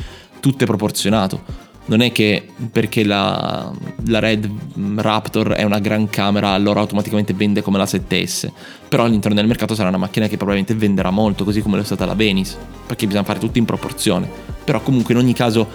tutto 0.41 0.65
è 0.65 0.67
proporzionato 0.67 1.65
non 1.87 2.01
è 2.01 2.11
che 2.11 2.49
perché 2.73 3.05
la, 3.05 3.71
la, 4.07 4.19
Red 4.19 4.51
Raptor 4.97 5.53
è 5.53 5.63
una 5.63 5.79
gran 5.79 6.09
camera 6.09 6.49
allora 6.49 6.81
automaticamente 6.81 7.33
vende 7.33 7.63
come 7.63 7.79
la 7.79 7.85
7S, 7.85 8.51
però 8.89 9.05
all'interno 9.05 9.37
del 9.37 9.47
mercato 9.47 9.75
sarà 9.77 9.89
una 9.89 9.99
macchina 9.99 10.27
che 10.27 10.37
probabilmente 10.37 10.75
venderà 10.75 11.11
molto, 11.11 11.45
così 11.45 11.61
come 11.63 11.77
lo 11.77 11.83
è 11.83 11.85
stata 11.85 12.05
la 12.05 12.15
Venice, 12.15 12.57
perché 12.87 13.07
bisogna 13.07 13.25
fare 13.25 13.39
tutto 13.39 13.59
in 13.59 13.65
proporzione. 13.65 14.29
Però 14.65 14.81
comunque 14.81 15.15
in 15.15 15.21
ogni 15.21 15.33
caso 15.33 15.69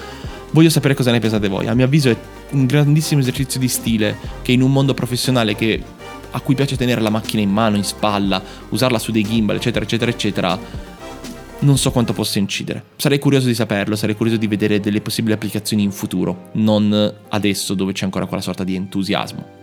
voglio 0.52 0.70
sapere 0.70 0.94
cosa 0.94 1.12
ne 1.12 1.20
pensate 1.20 1.48
voi. 1.48 1.68
A 1.68 1.74
mio 1.74 1.86
avviso 1.86 2.10
è 2.10 2.18
un 2.52 2.66
grandissimo 2.66 3.22
esercizio 3.22 3.60
di 3.60 3.68
stile 3.68 4.18
che 4.42 4.52
in 4.52 4.62
un 4.62 4.72
mondo 4.72 4.94
professionale 4.94 5.56
che, 5.56 5.82
a 6.32 6.40
cui 6.42 6.56
piace 6.56 6.78
tenere 6.78 7.02
la 7.02 7.10
macchina 7.10 7.42
in 7.42 7.50
mano, 7.52 7.76
in 7.76 7.84
spalla, 7.84 8.42
usarla 8.70 9.00
su 9.00 9.12
dei 9.12 9.24
gimbal, 9.24 9.58
eccetera, 9.58 9.84
eccetera, 9.84 10.12
eccetera, 10.12 10.60
non 11.60 11.78
so 11.78 11.92
quanto 11.92 12.14
possa 12.14 12.40
incidere. 12.40 12.84
Sarei 12.96 13.20
curioso 13.20 13.48
di 13.48 13.54
saperlo, 13.54 13.96
sarei 13.96 14.16
curioso 14.16 14.40
di 14.40 14.48
vedere 14.48 14.80
delle 14.80 15.02
possibili 15.02 15.34
applicazioni 15.34 15.84
in 15.84 15.92
futuro, 15.92 16.50
non 16.54 17.14
adesso 17.30 17.74
dove 17.74 17.94
c'è 17.94 18.06
ancora 18.06 18.26
quella 18.26 18.42
sorta 18.42 18.64
di 18.64 18.76
entusiasmo. 18.76 19.60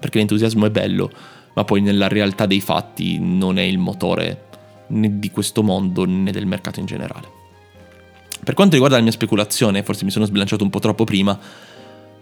Perché 0.00 0.18
l'entusiasmo 0.18 0.66
è 0.66 0.70
bello, 0.70 1.10
ma 1.54 1.64
poi 1.64 1.80
nella 1.80 2.08
realtà 2.08 2.46
dei 2.46 2.60
fatti 2.60 3.18
non 3.20 3.58
è 3.58 3.62
il 3.62 3.78
motore 3.78 4.48
né 4.88 5.18
di 5.18 5.30
questo 5.30 5.62
mondo 5.62 6.04
né 6.04 6.32
del 6.32 6.46
mercato 6.46 6.80
in 6.80 6.86
generale. 6.86 7.40
Per 8.44 8.54
quanto 8.54 8.72
riguarda 8.72 8.96
la 8.96 9.02
mia 9.02 9.12
speculazione, 9.12 9.84
forse 9.84 10.04
mi 10.04 10.10
sono 10.10 10.24
sbilanciato 10.24 10.64
un 10.64 10.70
po' 10.70 10.80
troppo 10.80 11.04
prima, 11.04 11.38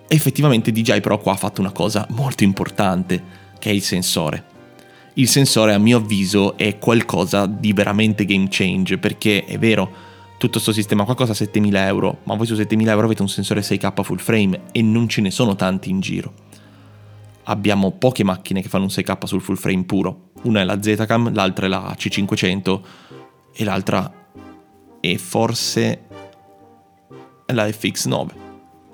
effettivamente 0.07 0.71
DJI 0.71 1.01
Pro 1.01 1.19
qua 1.19 1.33
ha 1.33 1.37
fatto 1.37 1.63
una 1.63 1.73
cosa 1.73 2.07
molto 2.11 2.45
importante, 2.45 3.23
che 3.59 3.71
è 3.71 3.73
il 3.73 3.83
sensore. 3.83 4.45
Il 5.15 5.29
sensore 5.29 5.73
a 5.73 5.79
mio 5.79 5.97
avviso 5.97 6.59
è 6.59 6.79
qualcosa 6.79 7.47
di 7.47 7.73
veramente 7.73 8.27
game 8.27 8.49
change 8.51 8.99
perché 8.99 9.45
è 9.47 9.59
vero 9.59 10.09
tutto 10.37 10.53
questo 10.53 10.73
sistema 10.73 11.05
qua 11.05 11.15
costa 11.15 11.35
7000 11.35 11.87
euro 11.87 12.19
ma 12.25 12.35
voi 12.35 12.47
su 12.47 12.55
7000 12.55 12.91
euro 12.91 13.07
avete 13.07 13.23
un 13.23 13.29
sensore 13.29 13.61
6K 13.61 14.03
full 14.03 14.19
frame 14.19 14.61
e 14.73 14.83
non 14.83 15.09
ce 15.09 15.21
ne 15.21 15.31
sono 15.31 15.57
tanti 15.57 15.89
in 15.91 16.01
giro. 16.01 16.35
Abbiamo 17.45 17.93
poche 17.93 18.25
macchine 18.25 18.61
che 18.61 18.69
fanno 18.69 18.85
un 18.85 18.91
6K 18.91 19.25
sul 19.25 19.41
full 19.41 19.57
frame 19.57 19.85
puro. 19.85 20.31
Una 20.43 20.61
è 20.61 20.65
la 20.65 20.81
Zetacam 20.81 21.33
l'altra 21.33 21.67
è 21.67 21.69
la 21.69 21.95
C500 21.99 22.81
e 23.55 23.65
l'altra 23.65 24.13
è 25.01 25.17
forse 25.17 26.09
la 27.53 27.67
FX9 27.67 28.27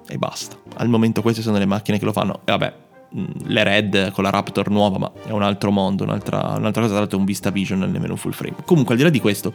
e 0.08 0.18
basta 0.18 0.56
al 0.76 0.88
momento 0.88 1.22
queste 1.22 1.42
sono 1.42 1.58
le 1.58 1.66
macchine 1.66 1.98
che 1.98 2.04
lo 2.04 2.12
fanno 2.12 2.40
e 2.44 2.50
vabbè 2.52 2.84
Mm, 3.14 3.25
le 3.46 3.62
Red 3.62 4.10
con 4.10 4.25
la 4.25 4.30
Raptor 4.30 4.68
nuova, 4.68 4.98
ma 4.98 5.12
è 5.25 5.30
un 5.30 5.42
altro 5.42 5.70
mondo, 5.70 6.02
un'altra, 6.02 6.54
un'altra 6.58 6.82
cosa, 6.82 6.88
tra 6.88 6.98
l'altro 6.98 7.16
è 7.16 7.20
un 7.20 7.26
Vista 7.26 7.50
Vision 7.50 7.78
nemmeno 7.78 8.16
full 8.16 8.32
frame. 8.32 8.56
Comunque, 8.64 8.92
al 8.92 8.98
di 8.98 9.04
là 9.04 9.10
di 9.10 9.20
questo, 9.20 9.52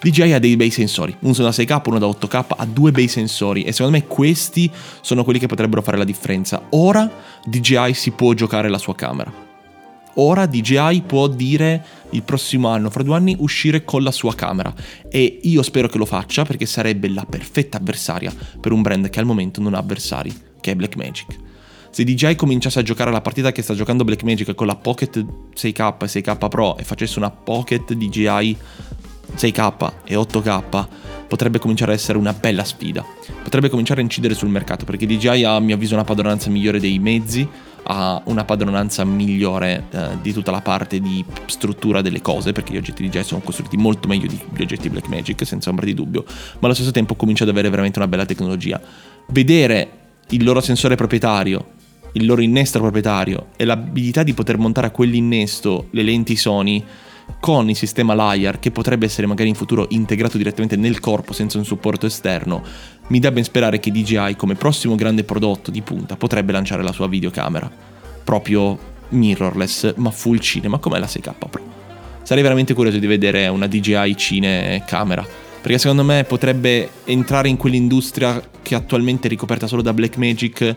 DJI 0.00 0.32
ha 0.32 0.38
dei 0.38 0.56
bei 0.56 0.70
sensori, 0.70 1.14
uno 1.20 1.34
da 1.34 1.48
6K, 1.48 1.82
uno 1.86 1.98
da 1.98 2.06
8K, 2.06 2.44
ha 2.56 2.64
due 2.64 2.92
bei 2.92 3.08
sensori 3.08 3.64
e 3.64 3.72
secondo 3.72 3.98
me 3.98 4.06
questi 4.06 4.70
sono 5.00 5.24
quelli 5.24 5.38
che 5.38 5.46
potrebbero 5.46 5.82
fare 5.82 5.96
la 5.96 6.04
differenza. 6.04 6.62
Ora 6.70 7.10
DJI 7.44 7.94
si 7.94 8.12
può 8.12 8.32
giocare 8.32 8.68
la 8.68 8.78
sua 8.78 8.94
camera. 8.94 9.43
Ora 10.14 10.46
DJI 10.46 11.02
può 11.06 11.26
dire 11.28 11.84
il 12.10 12.22
prossimo 12.22 12.68
anno, 12.68 12.90
fra 12.90 13.02
due 13.02 13.16
anni, 13.16 13.36
uscire 13.38 13.84
con 13.84 14.02
la 14.02 14.12
sua 14.12 14.34
camera. 14.34 14.72
E 15.08 15.40
io 15.42 15.62
spero 15.62 15.88
che 15.88 15.98
lo 15.98 16.06
faccia 16.06 16.44
perché 16.44 16.66
sarebbe 16.66 17.08
la 17.08 17.26
perfetta 17.28 17.78
avversaria 17.78 18.32
per 18.60 18.72
un 18.72 18.82
brand 18.82 19.08
che 19.10 19.18
al 19.18 19.26
momento 19.26 19.60
non 19.60 19.74
ha 19.74 19.78
avversari, 19.78 20.32
che 20.60 20.70
è 20.72 20.74
Blackmagic 20.74 21.42
se 21.94 22.02
DJI 22.02 22.34
cominciasse 22.34 22.80
a 22.80 22.82
giocare 22.82 23.12
la 23.12 23.20
partita 23.20 23.52
che 23.52 23.62
sta 23.62 23.72
giocando 23.72 24.02
Blackmagic 24.02 24.52
con 24.56 24.66
la 24.66 24.74
Pocket 24.74 25.24
6K 25.54 25.94
e 26.02 26.06
6K 26.06 26.48
Pro 26.48 26.76
e 26.76 26.82
facesse 26.82 27.20
una 27.20 27.30
Pocket 27.30 27.92
DJI 27.92 28.56
6K 29.36 29.92
e 30.02 30.16
8K, 30.16 30.86
potrebbe 31.28 31.60
cominciare 31.60 31.92
a 31.92 31.94
essere 31.94 32.18
una 32.18 32.32
bella 32.32 32.64
sfida. 32.64 33.04
Potrebbe 33.44 33.68
cominciare 33.68 34.00
a 34.00 34.02
incidere 34.02 34.34
sul 34.34 34.48
mercato 34.48 34.84
perché 34.84 35.06
DJI 35.06 35.44
ha 35.44 35.54
a 35.54 35.60
mio 35.60 35.76
avviso 35.76 35.94
una 35.94 36.02
padronanza 36.02 36.50
migliore 36.50 36.80
dei 36.80 36.98
mezzi, 36.98 37.48
ha 37.84 38.20
una 38.24 38.44
padronanza 38.44 39.04
migliore 39.04 39.86
eh, 39.90 40.08
di 40.20 40.32
tutta 40.32 40.50
la 40.50 40.60
parte 40.60 41.00
di 41.00 41.24
struttura 41.46 42.02
delle 42.02 42.20
cose, 42.20 42.52
perché 42.52 42.72
gli 42.72 42.76
oggetti 42.76 43.08
DJI 43.08 43.24
sono 43.24 43.40
costruiti 43.40 43.76
molto 43.76 44.08
meglio 44.08 44.26
degli 44.26 44.62
oggetti 44.62 44.88
Blackmagic, 44.88 45.46
senza 45.46 45.70
ombra 45.70 45.84
di 45.84 45.94
dubbio, 45.94 46.24
ma 46.26 46.66
allo 46.66 46.74
stesso 46.74 46.90
tempo 46.90 47.14
comincia 47.14 47.44
ad 47.44 47.50
avere 47.50 47.68
veramente 47.70 47.98
una 47.98 48.08
bella 48.08 48.26
tecnologia. 48.26 48.80
Vedere 49.28 49.90
il 50.30 50.44
loro 50.44 50.60
sensore 50.60 50.96
proprietario 50.96 51.72
il 52.14 52.26
loro 52.26 52.42
innesto 52.42 52.78
proprietario 52.78 53.48
e 53.56 53.64
l'abilità 53.64 54.22
di 54.22 54.34
poter 54.34 54.58
montare 54.58 54.88
a 54.88 54.90
quell'innesto 54.90 55.88
le 55.90 56.02
lenti 56.02 56.36
Sony 56.36 56.84
con 57.40 57.68
il 57.68 57.76
sistema 57.76 58.14
LiDAR 58.14 58.58
che 58.58 58.70
potrebbe 58.70 59.06
essere 59.06 59.26
magari 59.26 59.50
in 59.50 59.54
futuro 59.54 59.86
integrato 59.90 60.38
direttamente 60.38 60.76
nel 60.76 60.98
corpo 61.00 61.32
senza 61.32 61.58
un 61.58 61.64
supporto 61.64 62.06
esterno, 62.06 62.62
mi 63.08 63.18
dà 63.18 63.30
ben 63.30 63.44
sperare 63.44 63.80
che 63.80 63.90
DJI 63.90 64.34
come 64.36 64.54
prossimo 64.54 64.94
grande 64.94 65.24
prodotto 65.24 65.70
di 65.70 65.82
punta 65.82 66.16
potrebbe 66.16 66.52
lanciare 66.52 66.82
la 66.82 66.92
sua 66.92 67.06
videocamera, 67.06 67.70
proprio 68.24 68.92
mirrorless 69.10 69.94
ma 69.96 70.10
full 70.10 70.38
cinema 70.38 70.78
come 70.78 70.98
la 70.98 71.06
6K 71.06 71.48
Pro. 71.50 71.62
Sarei 72.22 72.42
veramente 72.42 72.72
curioso 72.72 72.98
di 72.98 73.06
vedere 73.06 73.48
una 73.48 73.66
DJI 73.66 74.16
Cine 74.16 74.82
camera, 74.86 75.26
perché 75.60 75.76
secondo 75.76 76.02
me 76.02 76.24
potrebbe 76.24 76.88
entrare 77.04 77.48
in 77.48 77.58
quell'industria 77.58 78.42
che 78.62 78.74
attualmente 78.74 79.26
è 79.26 79.30
ricoperta 79.30 79.66
solo 79.66 79.82
da 79.82 79.92
Blackmagic 79.92 80.76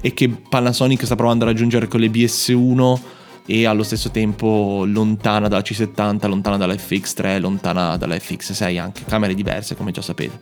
e 0.00 0.14
che 0.14 0.28
Panasonic 0.28 1.04
sta 1.04 1.14
provando 1.14 1.44
a 1.44 1.48
raggiungere 1.48 1.86
con 1.86 2.00
le 2.00 2.08
BS1 2.08 3.18
e 3.46 3.66
allo 3.66 3.82
stesso 3.82 4.10
tempo 4.10 4.84
lontana 4.86 5.48
dalla 5.48 5.62
C70, 5.62 6.28
lontana 6.28 6.56
dalla 6.56 6.74
FX3, 6.74 7.40
lontana 7.40 7.96
dalla 7.96 8.14
FX6 8.14 8.78
anche, 8.78 9.04
camere 9.04 9.34
diverse 9.34 9.76
come 9.76 9.90
già 9.90 10.02
sapete. 10.02 10.38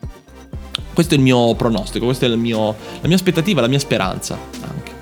Questo 0.92 1.14
è 1.14 1.16
il 1.16 1.22
mio 1.22 1.54
pronostico, 1.54 2.06
questa 2.06 2.26
è 2.26 2.34
mio, 2.34 2.74
la 3.00 3.06
mia 3.06 3.16
aspettativa, 3.16 3.60
la 3.60 3.68
mia 3.68 3.78
speranza 3.78 4.36
anche. 4.60 4.92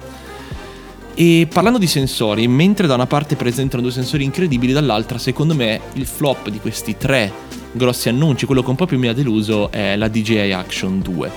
E 1.14 1.48
parlando 1.50 1.78
di 1.78 1.86
sensori, 1.86 2.46
mentre 2.46 2.86
da 2.86 2.94
una 2.94 3.06
parte 3.06 3.36
presentano 3.36 3.80
due 3.82 3.90
sensori 3.90 4.22
incredibili, 4.22 4.74
dall'altra 4.74 5.16
secondo 5.16 5.54
me 5.54 5.80
il 5.94 6.04
flop 6.04 6.50
di 6.50 6.60
questi 6.60 6.98
tre 6.98 7.32
grossi 7.72 8.10
annunci, 8.10 8.44
quello 8.44 8.62
che 8.62 8.68
un 8.68 8.76
po' 8.76 8.84
più 8.84 8.98
mi 8.98 9.08
ha 9.08 9.14
deluso 9.14 9.70
è 9.70 9.96
la 9.96 10.08
DJI 10.08 10.52
Action 10.52 11.00
2. 11.00 11.30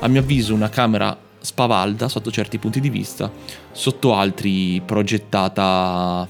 A 0.00 0.08
mio 0.08 0.20
avviso 0.20 0.54
una 0.54 0.68
camera 0.68 1.18
spavalda 1.44 2.08
sotto 2.08 2.30
certi 2.30 2.58
punti 2.58 2.80
di 2.80 2.88
vista, 2.88 3.30
sotto 3.70 4.14
altri 4.14 4.80
progettata 4.84 6.26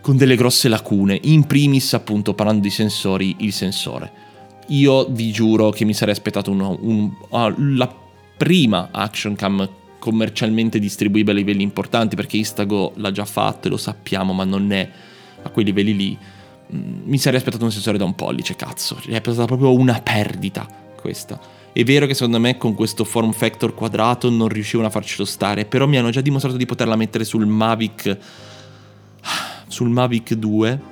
con 0.00 0.16
delle 0.16 0.34
grosse 0.34 0.68
lacune. 0.68 1.18
In 1.24 1.46
primis, 1.46 1.92
appunto, 1.92 2.32
parlando 2.32 2.62
di 2.62 2.70
sensori, 2.70 3.36
il 3.40 3.52
sensore. 3.52 4.20
Io 4.68 5.06
vi 5.10 5.30
giuro 5.30 5.68
che 5.70 5.84
mi 5.84 5.92
sarei 5.92 6.14
aspettato 6.14 6.50
uno, 6.50 6.78
un, 6.80 7.10
uh, 7.28 7.54
la 7.76 7.94
prima 8.36 8.88
action 8.90 9.34
cam 9.34 9.68
commercialmente 9.98 10.78
distribuibile 10.78 11.32
a 11.32 11.40
livelli 11.40 11.62
importanti, 11.62 12.16
perché 12.16 12.38
Instago 12.38 12.92
l'ha 12.96 13.12
già 13.12 13.26
fatto 13.26 13.68
e 13.68 13.70
lo 13.70 13.76
sappiamo, 13.76 14.32
ma 14.32 14.44
non 14.44 14.72
è 14.72 14.88
a 15.42 15.50
quei 15.50 15.66
livelli 15.66 15.94
lì. 15.94 16.18
Mm, 16.74 17.02
mi 17.04 17.18
sarei 17.18 17.38
aspettato 17.38 17.64
un 17.64 17.72
sensore 17.72 17.98
da 17.98 18.04
un 18.04 18.14
pollice, 18.14 18.56
cazzo. 18.56 18.96
È 19.06 19.20
stata 19.20 19.44
proprio 19.44 19.74
una 19.74 20.00
perdita 20.00 20.66
questa. 20.96 21.38
È 21.72 21.84
vero 21.84 22.06
che 22.06 22.14
secondo 22.14 22.38
me 22.38 22.58
con 22.58 22.74
questo 22.74 23.04
form 23.04 23.32
factor 23.32 23.74
quadrato 23.74 24.28
non 24.28 24.48
riuscivano 24.48 24.88
a 24.88 24.90
farcelo 24.90 25.24
stare, 25.24 25.64
però 25.64 25.86
mi 25.86 25.96
hanno 25.96 26.10
già 26.10 26.20
dimostrato 26.20 26.56
di 26.56 26.66
poterla 26.66 26.96
mettere 26.96 27.24
sul 27.24 27.46
Mavic 27.46 28.18
sul 29.72 29.88
Mavic 29.88 30.34
2. 30.34 30.90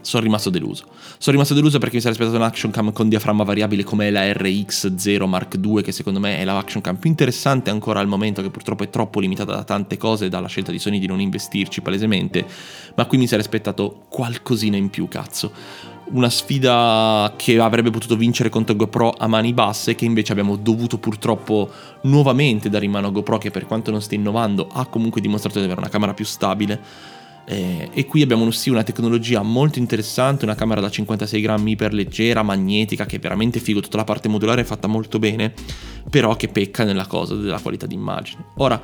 Sono 0.00 0.22
rimasto 0.24 0.50
deluso. 0.50 0.86
Sono 1.18 1.36
rimasto 1.36 1.54
deluso 1.54 1.78
perché 1.78 1.96
mi 1.96 2.00
sarei 2.00 2.16
aspettato 2.16 2.38
un 2.38 2.48
action 2.48 2.72
cam 2.72 2.92
con 2.92 3.08
diaframma 3.08 3.44
variabile 3.44 3.84
come 3.84 4.10
la 4.10 4.24
RX0 4.24 5.28
Mark 5.28 5.58
II, 5.62 5.82
che 5.82 5.92
secondo 5.92 6.18
me 6.18 6.38
è 6.38 6.44
la 6.44 6.56
action 6.56 6.82
cam 6.82 6.96
più 6.96 7.08
interessante 7.08 7.70
ancora 7.70 8.00
al 8.00 8.08
momento, 8.08 8.42
che 8.42 8.50
purtroppo 8.50 8.82
è 8.82 8.90
troppo 8.90 9.20
limitata 9.20 9.52
da 9.52 9.62
tante 9.62 9.96
cose, 9.98 10.28
dalla 10.28 10.48
scelta 10.48 10.72
di 10.72 10.80
Sony 10.80 10.98
di 10.98 11.06
non 11.06 11.20
investirci 11.20 11.82
palesemente. 11.82 12.44
Ma 12.96 13.04
qui 13.04 13.18
mi 13.18 13.28
sarei 13.28 13.44
aspettato 13.44 14.06
qualcosina 14.08 14.76
in 14.76 14.90
più, 14.90 15.06
cazzo 15.06 15.52
una 16.12 16.30
sfida 16.30 17.32
che 17.36 17.58
avrebbe 17.58 17.90
potuto 17.90 18.16
vincere 18.16 18.48
contro 18.48 18.74
GoPro 18.76 19.14
a 19.16 19.26
mani 19.26 19.52
basse, 19.52 19.94
che 19.94 20.04
invece 20.04 20.32
abbiamo 20.32 20.56
dovuto 20.56 20.98
purtroppo 20.98 21.70
nuovamente 22.02 22.68
dare 22.68 22.84
in 22.84 22.90
mano 22.90 23.08
a 23.08 23.10
GoPro, 23.10 23.38
che 23.38 23.50
per 23.50 23.66
quanto 23.66 23.90
non 23.90 24.02
stia 24.02 24.18
innovando 24.18 24.68
ha 24.72 24.86
comunque 24.86 25.20
dimostrato 25.20 25.58
di 25.58 25.64
avere 25.64 25.80
una 25.80 25.88
camera 25.88 26.14
più 26.14 26.24
stabile. 26.24 26.80
Eh, 27.44 27.90
e 27.92 28.06
qui 28.06 28.22
abbiamo 28.22 28.48
sì 28.52 28.70
una 28.70 28.84
tecnologia 28.84 29.42
molto 29.42 29.78
interessante, 29.78 30.44
una 30.44 30.54
camera 30.54 30.80
da 30.80 30.90
56 30.90 31.40
grammi 31.40 31.72
iperleggera, 31.72 32.42
magnetica, 32.42 33.04
che 33.04 33.16
è 33.16 33.18
veramente 33.18 33.58
figo, 33.58 33.80
tutta 33.80 33.96
la 33.96 34.04
parte 34.04 34.28
modulare 34.28 34.60
è 34.60 34.64
fatta 34.64 34.86
molto 34.86 35.18
bene, 35.18 35.52
però 36.08 36.36
che 36.36 36.48
pecca 36.48 36.84
nella 36.84 37.06
cosa 37.06 37.34
della 37.34 37.58
qualità 37.58 37.86
d'immagine. 37.86 38.44
Ora, 38.56 38.80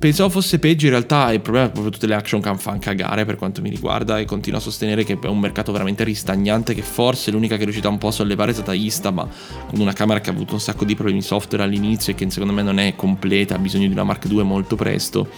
Pensavo 0.00 0.30
fosse 0.30 0.58
peggio, 0.58 0.86
in 0.86 0.92
realtà 0.92 1.30
il 1.30 1.42
problema 1.42 1.66
è 1.66 1.70
proprio 1.70 1.92
tutte 1.92 2.06
le 2.06 2.14
action 2.14 2.40
cam 2.40 2.56
fan 2.56 2.78
cagare 2.78 3.26
per 3.26 3.36
quanto 3.36 3.60
mi 3.60 3.68
riguarda 3.68 4.18
e 4.18 4.24
continuo 4.24 4.58
a 4.58 4.62
sostenere 4.62 5.04
che 5.04 5.18
è 5.20 5.26
un 5.26 5.38
mercato 5.38 5.72
veramente 5.72 6.04
ristagnante 6.04 6.72
che 6.72 6.80
forse 6.80 7.30
l'unica 7.30 7.56
che 7.56 7.60
è 7.60 7.64
riuscita 7.64 7.90
un 7.90 7.98
po' 7.98 8.08
a 8.08 8.12
sollevare 8.12 8.52
è 8.52 8.54
stata 8.54 8.72
Insta, 8.72 9.10
ma 9.10 9.28
con 9.68 9.78
una 9.78 9.92
camera 9.92 10.20
che 10.20 10.30
ha 10.30 10.32
avuto 10.32 10.54
un 10.54 10.60
sacco 10.60 10.86
di 10.86 10.94
problemi 10.94 11.20
software 11.20 11.64
all'inizio 11.64 12.14
e 12.14 12.16
che 12.16 12.30
secondo 12.30 12.54
me 12.54 12.62
non 12.62 12.78
è 12.78 12.96
completa, 12.96 13.56
ha 13.56 13.58
bisogno 13.58 13.88
di 13.88 13.92
una 13.92 14.04
Mark 14.04 14.24
II 14.24 14.42
molto 14.42 14.74
presto 14.74 15.28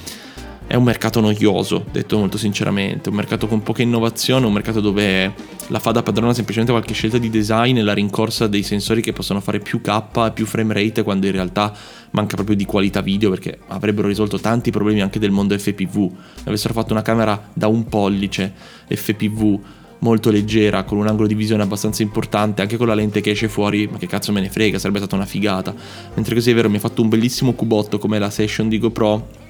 è 0.73 0.75
un 0.75 0.85
mercato 0.85 1.21
noioso, 1.21 1.85
detto 1.93 2.17
molto 2.17 2.39
sinceramente, 2.39 3.11
un 3.11 3.15
mercato 3.15 3.47
con 3.47 3.63
poca 3.63 3.83
innovazione, 3.83 4.47
un 4.47 4.55
mercato 4.55 4.81
dove 4.81 5.35
la 5.67 5.79
fa 5.79 5.91
da 5.91 6.03
padrona 6.03 6.33
semplicemente 6.33 6.73
qualche 6.73 6.95
scelta 6.95 7.19
di 7.19 7.29
design 7.29 7.77
e 7.77 7.83
la 7.83 7.93
rincorsa 7.93 8.47
dei 8.47 8.63
sensori 8.63 9.03
che 9.03 9.13
possono 9.13 9.43
fare 9.43 9.59
più 9.59 9.83
K 9.83 10.03
e 10.15 10.31
più 10.33 10.47
frame 10.47 10.73
rate 10.73 11.03
quando 11.03 11.27
in 11.27 11.33
realtà 11.33 11.77
manca 12.13 12.37
proprio 12.37 12.57
di 12.57 12.65
qualità 12.65 13.03
video 13.03 13.29
perché 13.29 13.59
avrebbero 13.67 14.09
risolto 14.09 14.41
tanti 14.41 14.71
problemi 14.71 15.03
anche 15.03 15.19
del 15.19 15.31
mondo 15.31 15.59
FPV. 15.59 16.11
Avessero 16.45 16.73
fatto 16.73 16.95
una 16.95 17.03
camera 17.03 17.51
da 17.53 17.67
un 17.67 17.85
pollice 17.85 18.51
FPV 18.89 19.61
molto 19.99 20.31
leggera, 20.31 20.85
con 20.85 20.97
un 20.97 21.07
angolo 21.07 21.29
di 21.29 21.35
visione 21.35 21.65
abbastanza 21.65 22.03
importante, 22.03 22.63
anche 22.63 22.79
con 22.79 22.87
la 22.87 22.95
lente 22.95 23.21
che 23.21 23.33
esce 23.33 23.49
fuori, 23.49 23.89
ma 23.93 23.99
che 23.99 24.07
cazzo 24.07 24.33
me 24.33 24.41
ne 24.41 24.49
frega, 24.49 24.79
sarebbe 24.79 25.01
stata 25.01 25.17
una 25.17 25.27
figata. 25.27 25.75
Mentre 26.15 26.35
così 26.35 26.51
è 26.51 26.55
vero, 26.55 26.71
mi 26.71 26.77
ha 26.77 26.81
fatto 26.81 27.03
un 27.03 27.11
bellissimo 27.11 27.53
cubotto 27.53 27.99
come 27.99 28.19
la 28.19 28.31
session 28.31 28.71
di 28.71 28.79
GoPro 28.79 29.42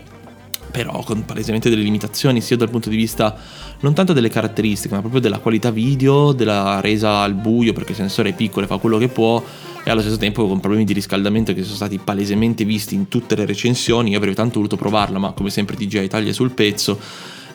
però 0.73 1.05
con 1.05 1.25
palesemente 1.25 1.69
delle 1.69 1.83
limitazioni 1.83 2.41
sia 2.41 2.57
dal 2.57 2.71
punto 2.71 2.89
di 2.89 2.97
vista 2.97 3.37
non 3.81 3.95
tanto 3.95 4.13
delle 4.13 4.29
caratteristiche 4.29 4.95
ma 4.95 5.01
proprio 5.01 5.21
della 5.21 5.39
qualità 5.39 5.71
video, 5.71 6.33
della 6.33 6.81
resa 6.81 7.21
al 7.21 7.35
buio 7.35 7.73
perché 7.73 7.91
il 7.91 7.99
sensore 7.99 8.31
è 8.31 8.35
piccolo 8.35 8.65
e 8.65 8.69
fa 8.69 8.79
quello 8.79 8.99
che 8.99 9.09
può 9.09 9.41
e 9.85 9.91
allo 9.91 10.01
stesso 10.01 10.17
tempo 10.17 10.49
con 10.49 10.59
problemi 10.59 10.85
di 10.85 10.93
riscaldamento 10.93 11.53
che 11.53 11.63
sono 11.63 11.77
stati 11.77 11.99
palesemente 11.99 12.65
visti 12.65 12.95
in 12.95 13.09
tutte 13.09 13.37
le 13.37 13.45
recensioni, 13.45 14.11
io 14.11 14.17
avrei 14.17 14.35
tanto 14.35 14.55
voluto 14.55 14.77
provarla 14.77 15.19
ma 15.19 15.33
come 15.33 15.51
sempre 15.51 15.77
DJI 15.77 16.09
taglia 16.09 16.33
sul 16.33 16.53
pezzo 16.53 16.99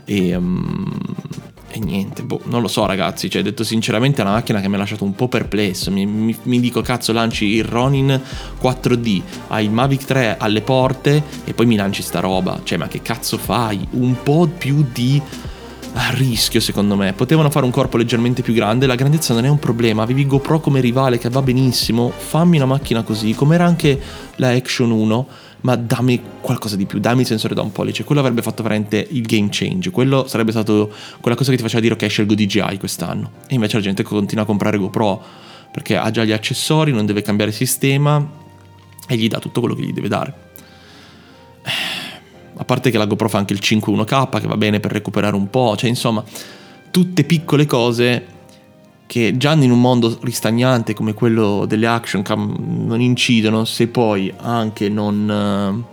e, 0.05 0.35
um, 0.35 1.06
e 1.77 1.79
niente, 1.79 2.23
boh, 2.23 2.41
non 2.45 2.61
lo 2.61 2.67
so 2.67 2.85
ragazzi, 2.85 3.29
cioè 3.29 3.43
detto 3.43 3.63
sinceramente 3.63 4.21
è 4.21 4.25
una 4.25 4.33
macchina 4.33 4.59
che 4.59 4.67
mi 4.67 4.75
ha 4.75 4.79
lasciato 4.79 5.03
un 5.03 5.13
po' 5.13 5.27
perplesso, 5.27 5.91
mi, 5.91 6.05
mi, 6.05 6.35
mi, 6.43 6.59
dico 6.59 6.81
cazzo 6.81 7.13
lanci 7.13 7.45
il 7.45 7.63
Ronin 7.63 8.19
4D, 8.59 9.21
hai 9.47 9.69
Mavic 9.69 10.05
3 10.05 10.37
alle 10.39 10.61
porte 10.61 11.23
e 11.45 11.53
poi 11.53 11.67
mi 11.67 11.75
lanci 11.75 12.01
sta 12.01 12.19
roba, 12.19 12.59
cioè 12.63 12.77
ma 12.77 12.87
che 12.87 13.01
cazzo 13.01 13.37
fai? 13.37 13.87
Un 13.91 14.15
po' 14.23 14.47
più 14.47 14.85
di 14.91 15.21
a 15.97 16.11
rischio 16.11 16.59
secondo 16.59 16.95
me. 16.95 17.13
Potevano 17.13 17.49
fare 17.49 17.65
un 17.65 17.71
corpo 17.71 17.97
leggermente 17.97 18.43
più 18.43 18.53
grande, 18.53 18.85
la 18.85 18.95
grandezza 18.95 19.33
non 19.33 19.45
è 19.45 19.49
un 19.49 19.59
problema, 19.59 20.03
avevi 20.03 20.27
GoPro 20.27 20.59
come 20.59 20.79
rivale 20.79 21.17
che 21.17 21.29
va 21.29 21.41
benissimo, 21.41 22.11
fammi 22.15 22.57
una 22.57 22.65
macchina 22.65 23.01
così, 23.01 23.33
come 23.33 23.55
era 23.55 23.65
anche 23.65 23.99
la 24.35 24.49
Action 24.49 24.91
1, 24.91 25.27
ma 25.61 25.75
dammi 25.75 26.21
qualcosa 26.39 26.75
di 26.75 26.85
più, 26.85 26.99
dammi 26.99 27.21
il 27.21 27.27
sensore 27.27 27.55
da 27.55 27.61
un 27.61 27.71
pollice, 27.71 28.03
quello 28.03 28.21
avrebbe 28.21 28.43
fatto 28.43 28.61
veramente 28.61 29.05
il 29.09 29.23
game 29.23 29.47
change, 29.49 29.89
quello 29.89 30.27
sarebbe 30.27 30.51
stato 30.51 30.91
quella 31.19 31.35
cosa 31.35 31.49
che 31.49 31.57
ti 31.57 31.63
faceva 31.63 31.81
dire 31.81 31.95
ok 31.95 32.07
scelgo 32.07 32.35
DJI 32.35 32.77
quest'anno. 32.77 33.31
E 33.47 33.55
invece 33.55 33.77
la 33.77 33.83
gente 33.83 34.03
continua 34.03 34.43
a 34.43 34.47
comprare 34.47 34.77
GoPro 34.77 35.21
perché 35.71 35.97
ha 35.97 36.09
già 36.11 36.23
gli 36.23 36.31
accessori, 36.31 36.91
non 36.91 37.05
deve 37.05 37.23
cambiare 37.23 37.51
sistema 37.51 38.25
e 39.07 39.15
gli 39.15 39.27
dà 39.27 39.39
tutto 39.39 39.59
quello 39.59 39.75
che 39.75 39.81
gli 39.81 39.93
deve 39.93 40.07
dare. 40.07 40.46
A 42.57 42.65
parte 42.65 42.89
che 42.89 42.97
la 42.97 43.05
GoPro 43.05 43.29
fa 43.29 43.37
anche 43.37 43.53
il 43.53 43.59
5.1K 43.61 44.41
che 44.41 44.47
va 44.47 44.57
bene 44.57 44.79
per 44.79 44.91
recuperare 44.91 45.35
un 45.35 45.49
po', 45.49 45.75
cioè 45.77 45.89
insomma, 45.89 46.23
tutte 46.91 47.23
piccole 47.23 47.65
cose 47.65 48.35
che 49.07 49.37
già 49.37 49.53
in 49.53 49.71
un 49.71 49.79
mondo 49.79 50.17
ristagnante 50.21 50.93
come 50.93 51.13
quello 51.13 51.65
delle 51.65 51.87
action 51.87 52.21
cam 52.21 52.85
non 52.85 52.99
incidono 52.99 53.63
se 53.63 53.87
poi 53.87 54.31
anche 54.35 54.89
non, 54.89 55.85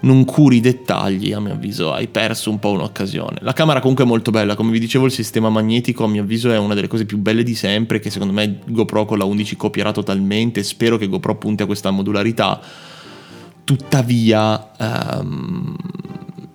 non 0.00 0.24
curi 0.24 0.56
i 0.56 0.60
dettagli, 0.60 1.32
a 1.32 1.40
mio 1.40 1.54
avviso 1.54 1.92
hai 1.92 2.08
perso 2.08 2.50
un 2.50 2.58
po' 2.58 2.72
un'occasione. 2.72 3.38
La 3.40 3.54
camera 3.54 3.80
comunque 3.80 4.04
è 4.04 4.06
molto 4.06 4.30
bella, 4.30 4.54
come 4.54 4.70
vi 4.70 4.78
dicevo 4.78 5.06
il 5.06 5.12
sistema 5.12 5.48
magnetico 5.48 6.04
a 6.04 6.08
mio 6.08 6.22
avviso 6.22 6.52
è 6.52 6.58
una 6.58 6.74
delle 6.74 6.88
cose 6.88 7.06
più 7.06 7.16
belle 7.18 7.42
di 7.42 7.54
sempre 7.54 8.00
che 8.00 8.10
secondo 8.10 8.34
me 8.34 8.58
GoPro 8.66 9.06
con 9.06 9.16
la 9.16 9.24
11 9.24 9.56
copierà 9.56 9.90
totalmente, 9.92 10.62
spero 10.62 10.98
che 10.98 11.08
GoPro 11.08 11.36
punti 11.36 11.62
a 11.62 11.66
questa 11.66 11.90
modularità 11.90 12.60
tuttavia 13.70 14.72
um, 14.78 15.76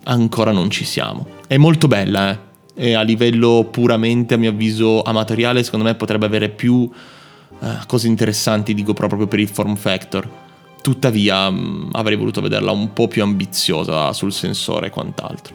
ancora 0.04 0.52
non 0.52 0.68
ci 0.68 0.84
siamo. 0.84 1.26
È 1.46 1.56
molto 1.56 1.88
bella, 1.88 2.30
eh? 2.30 2.38
E 2.74 2.92
a 2.92 3.00
livello 3.00 3.66
puramente, 3.70 4.34
a 4.34 4.36
mio 4.36 4.50
avviso, 4.50 5.00
amatoriale, 5.00 5.62
secondo 5.62 5.86
me 5.86 5.94
potrebbe 5.94 6.26
avere 6.26 6.50
più 6.50 6.74
uh, 6.74 7.68
cose 7.86 8.06
interessanti 8.06 8.74
di 8.74 8.82
GoPro 8.82 9.06
proprio 9.06 9.28
per 9.28 9.38
il 9.38 9.48
form 9.48 9.76
factor. 9.76 10.28
Tuttavia 10.82 11.48
um, 11.48 11.88
avrei 11.92 12.18
voluto 12.18 12.42
vederla 12.42 12.70
un 12.70 12.92
po' 12.92 13.08
più 13.08 13.22
ambiziosa 13.22 14.12
sul 14.12 14.30
sensore 14.30 14.88
e 14.88 14.90
quant'altro. 14.90 15.54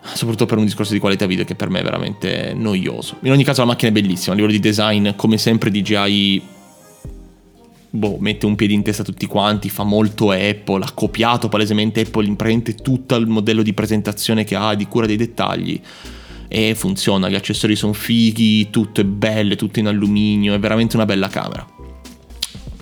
Soprattutto 0.00 0.46
per 0.46 0.58
un 0.58 0.66
discorso 0.66 0.92
di 0.92 1.00
qualità 1.00 1.26
video 1.26 1.44
che 1.44 1.56
per 1.56 1.68
me 1.68 1.80
è 1.80 1.82
veramente 1.82 2.54
noioso. 2.54 3.16
In 3.22 3.32
ogni 3.32 3.42
caso 3.42 3.62
la 3.62 3.66
macchina 3.66 3.90
è 3.90 3.92
bellissima, 3.92 4.34
a 4.34 4.36
livello 4.36 4.54
di 4.54 4.60
design, 4.60 5.16
come 5.16 5.36
sempre 5.36 5.72
DJI 5.72 6.58
boh, 7.90 8.16
mette 8.20 8.46
un 8.46 8.54
piede 8.54 8.72
in 8.72 8.82
testa 8.82 9.02
a 9.02 9.04
tutti 9.04 9.26
quanti, 9.26 9.68
fa 9.68 9.82
molto 9.82 10.30
Apple, 10.30 10.84
ha 10.84 10.92
copiato 10.92 11.48
palesemente 11.48 12.00
Apple 12.00 12.26
in 12.26 12.36
prende 12.36 12.74
tutto 12.74 13.16
il 13.16 13.26
modello 13.26 13.62
di 13.62 13.74
presentazione 13.74 14.44
che 14.44 14.54
ha, 14.54 14.74
di 14.74 14.86
cura 14.86 15.06
dei 15.06 15.16
dettagli 15.16 15.80
e 16.48 16.74
funziona, 16.74 17.28
gli 17.28 17.34
accessori 17.34 17.76
sono 17.76 17.92
fighi, 17.92 18.70
tutto 18.70 19.00
è 19.00 19.04
bello, 19.04 19.54
tutto 19.56 19.78
in 19.78 19.86
alluminio, 19.86 20.54
è 20.54 20.58
veramente 20.58 20.96
una 20.96 21.06
bella 21.06 21.28
camera. 21.28 21.66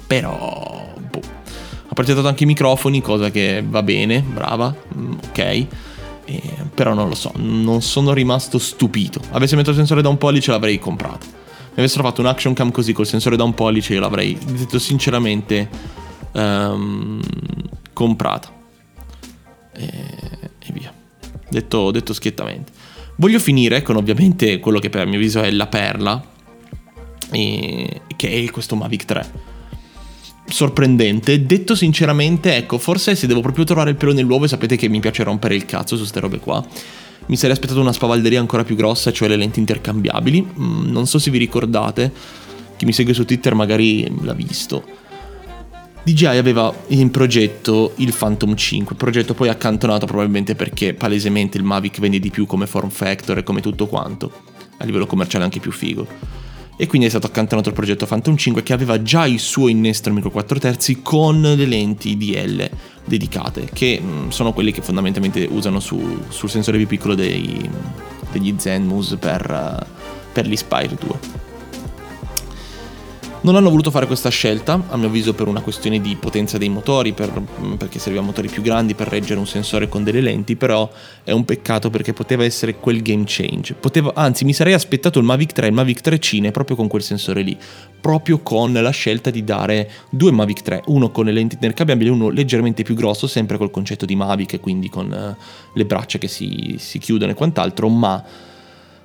Però, 0.06 0.94
boh, 1.10 1.20
ha 1.88 1.94
progettato 1.94 2.28
anche 2.28 2.44
i 2.44 2.46
microfoni, 2.46 3.02
cosa 3.02 3.30
che 3.30 3.62
va 3.66 3.82
bene, 3.82 4.22
brava, 4.22 4.74
mm, 4.96 5.12
ok. 5.28 5.38
Eh, 5.38 6.42
però 6.74 6.94
non 6.94 7.08
lo 7.08 7.14
so, 7.14 7.32
non 7.36 7.82
sono 7.82 8.12
rimasto 8.12 8.58
stupito. 8.58 9.20
Avessi 9.30 9.56
messo 9.56 9.70
il 9.70 9.76
sensore 9.76 10.02
da 10.02 10.08
un 10.08 10.18
pollice 10.18 10.50
l'avrei 10.50 10.78
comprato 10.78 11.38
mi 11.74 11.84
avessero 11.84 12.02
fatto 12.02 12.20
un 12.20 12.26
action 12.26 12.54
cam 12.54 12.70
così 12.70 12.92
col 12.92 13.06
sensore 13.06 13.36
da 13.36 13.44
un 13.44 13.54
pollice 13.54 13.94
io 13.94 14.00
l'avrei 14.00 14.36
detto 14.46 14.78
sinceramente 14.78 15.68
um, 16.32 17.20
comprata. 17.92 18.52
E, 19.74 19.86
e 20.58 20.72
via. 20.72 20.92
Detto, 21.48 21.90
detto, 21.90 22.12
schiettamente. 22.12 22.72
Voglio 23.16 23.38
finire 23.38 23.82
con 23.82 23.96
ovviamente 23.96 24.58
quello 24.58 24.78
che 24.78 24.90
per 24.90 25.06
mio 25.06 25.16
avviso 25.16 25.40
è 25.40 25.50
la 25.50 25.66
perla 25.66 26.22
e, 27.30 28.02
che 28.16 28.44
è 28.44 28.50
questo 28.50 28.76
Mavic 28.76 29.04
3 29.04 29.32
sorprendente. 30.48 31.44
Detto 31.44 31.74
sinceramente, 31.74 32.56
ecco, 32.56 32.78
forse 32.78 33.14
se 33.14 33.26
devo 33.26 33.40
proprio 33.40 33.64
trovare 33.64 33.90
il 33.90 33.96
pelo 33.96 34.12
nell'uovo, 34.12 34.44
e 34.44 34.48
sapete 34.48 34.76
che 34.76 34.88
mi 34.88 35.00
piace 35.00 35.22
rompere 35.22 35.54
il 35.54 35.66
cazzo 35.66 35.94
su 35.94 36.00
queste 36.02 36.20
robe 36.20 36.38
qua 36.38 36.64
mi 37.26 37.36
sarei 37.36 37.54
aspettato 37.54 37.80
una 37.80 37.92
spavalderia 37.92 38.40
ancora 38.40 38.64
più 38.64 38.74
grossa, 38.74 39.12
cioè 39.12 39.28
le 39.28 39.36
lenti 39.36 39.60
intercambiabili. 39.60 40.46
Mm, 40.58 40.90
non 40.90 41.06
so 41.06 41.18
se 41.18 41.30
vi 41.30 41.38
ricordate, 41.38 42.12
chi 42.76 42.84
mi 42.84 42.92
segue 42.92 43.14
su 43.14 43.24
Twitter 43.24 43.54
magari 43.54 44.10
l'ha 44.22 44.34
visto. 44.34 45.06
DJI 46.02 46.26
aveva 46.26 46.72
in 46.88 47.10
progetto 47.10 47.92
il 47.96 48.14
Phantom 48.16 48.54
5, 48.54 48.96
progetto 48.96 49.34
poi 49.34 49.48
accantonato 49.50 50.06
probabilmente 50.06 50.54
perché 50.54 50.94
palesemente 50.94 51.58
il 51.58 51.64
Mavic 51.64 52.00
vende 52.00 52.18
di 52.18 52.30
più 52.30 52.46
come 52.46 52.66
form 52.66 52.88
factor 52.88 53.36
e 53.36 53.42
come 53.42 53.60
tutto 53.60 53.86
quanto, 53.86 54.32
a 54.78 54.84
livello 54.86 55.06
commerciale 55.06 55.44
anche 55.44 55.60
più 55.60 55.70
figo 55.70 56.46
e 56.80 56.86
quindi 56.86 57.08
è 57.08 57.10
stato 57.10 57.26
accantonato 57.26 57.70
il 57.70 57.74
progetto 57.74 58.06
Phantom 58.06 58.36
5 58.36 58.62
che 58.62 58.72
aveva 58.72 59.02
già 59.02 59.26
il 59.26 59.40
suo 59.40 59.66
innestro 59.66 60.12
micro 60.12 60.30
4 60.30 60.60
terzi 60.60 61.02
con 61.02 61.40
le 61.40 61.66
lenti 61.66 62.16
DL 62.16 62.70
dedicate 63.08 63.68
che 63.72 64.00
mh, 64.00 64.06
mm, 64.06 64.28
sono 64.28 64.52
quelli 64.52 64.70
che 64.70 64.82
fondamentalmente 64.82 65.46
usano 65.50 65.80
su, 65.80 66.22
sul 66.28 66.48
sensore 66.50 66.78
più 66.78 66.86
piccolo 66.86 67.14
dei, 67.14 67.68
degli 68.30 68.54
Zenmuse 68.56 69.16
per, 69.16 69.86
per 70.32 70.46
l'Inspire 70.46 70.94
2. 70.94 71.37
Non 73.40 73.54
hanno 73.54 73.70
voluto 73.70 73.92
fare 73.92 74.06
questa 74.06 74.30
scelta, 74.30 74.82
a 74.88 74.96
mio 74.96 75.06
avviso 75.06 75.32
per 75.32 75.46
una 75.46 75.60
questione 75.60 76.00
di 76.00 76.16
potenza 76.16 76.58
dei 76.58 76.68
motori, 76.68 77.12
per, 77.12 77.30
perché 77.76 78.00
serviva 78.00 78.20
motori 78.20 78.48
più 78.48 78.62
grandi 78.62 78.94
per 78.94 79.06
reggere 79.06 79.38
un 79.38 79.46
sensore 79.46 79.88
con 79.88 80.02
delle 80.02 80.20
lenti, 80.20 80.56
però 80.56 80.90
è 81.22 81.30
un 81.30 81.44
peccato 81.44 81.88
perché 81.88 82.12
poteva 82.12 82.42
essere 82.42 82.74
quel 82.80 83.00
game 83.00 83.22
change. 83.24 83.74
Poteva, 83.74 84.10
anzi, 84.16 84.44
mi 84.44 84.52
sarei 84.52 84.72
aspettato 84.72 85.20
il 85.20 85.24
Mavic 85.24 85.52
3 85.52 85.66
e 85.66 85.68
il 85.68 85.74
Mavic 85.74 86.00
3 86.00 86.18
Cine 86.18 86.50
proprio 86.50 86.74
con 86.74 86.88
quel 86.88 87.02
sensore 87.02 87.42
lì, 87.42 87.56
proprio 88.00 88.40
con 88.40 88.72
la 88.72 88.90
scelta 88.90 89.30
di 89.30 89.44
dare 89.44 89.88
due 90.10 90.32
Mavic 90.32 90.62
3, 90.62 90.82
uno 90.86 91.12
con 91.12 91.26
le 91.26 91.32
lenti 91.32 91.54
intercambiabili 91.54 92.08
e 92.08 92.12
uno 92.12 92.30
leggermente 92.30 92.82
più 92.82 92.96
grosso, 92.96 93.28
sempre 93.28 93.56
col 93.56 93.70
concetto 93.70 94.04
di 94.04 94.16
Mavic 94.16 94.54
e 94.54 94.60
quindi 94.60 94.88
con 94.88 95.10
uh, 95.12 95.42
le 95.74 95.84
braccia 95.84 96.18
che 96.18 96.26
si, 96.26 96.74
si 96.78 96.98
chiudono 96.98 97.30
e 97.30 97.34
quant'altro, 97.34 97.88
ma 97.88 98.24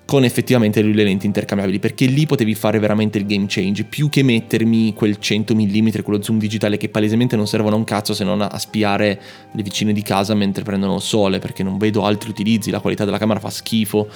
con 0.06 0.24
effettivamente 0.24 0.82
le 0.82 1.04
lenti 1.04 1.26
intercambiabili, 1.26 1.80
perché 1.80 2.06
lì 2.06 2.26
potevi 2.26 2.56
fare 2.56 2.80
veramente 2.80 3.18
il 3.18 3.26
game 3.26 3.46
change, 3.48 3.86
più 3.86 4.10
che 4.10 4.24
mettermi 4.24 4.94
quel 4.94 5.18
100 5.18 5.56
mm, 5.56 5.88
quello 6.04 6.22
zoom 6.22 6.38
digitale 6.38 6.78
che 6.78 6.90
palesemente 6.90 7.36
non 7.36 7.48
servono 7.48 7.76
a 7.76 7.78
un 7.78 7.86
cazzo 7.86 8.14
se 8.14 8.24
non 8.24 8.42
a 8.42 8.58
spiare 8.60 9.20
le 9.52 9.64
vicine 9.64 9.94
di 9.94 10.02
casa 10.02 10.34
mentre 10.36 10.64
prendono 10.64 11.00
sole, 11.00 11.40
perché 11.40 11.64
non 11.64 11.78
vedo 11.78 12.06
altri 12.06 12.30
utilizzi, 12.30 12.70
la 12.70 12.80
qualità 12.80 13.06
della 13.06 13.18
camera 13.18 13.40
fa 13.40 13.50
schifo 13.50 14.08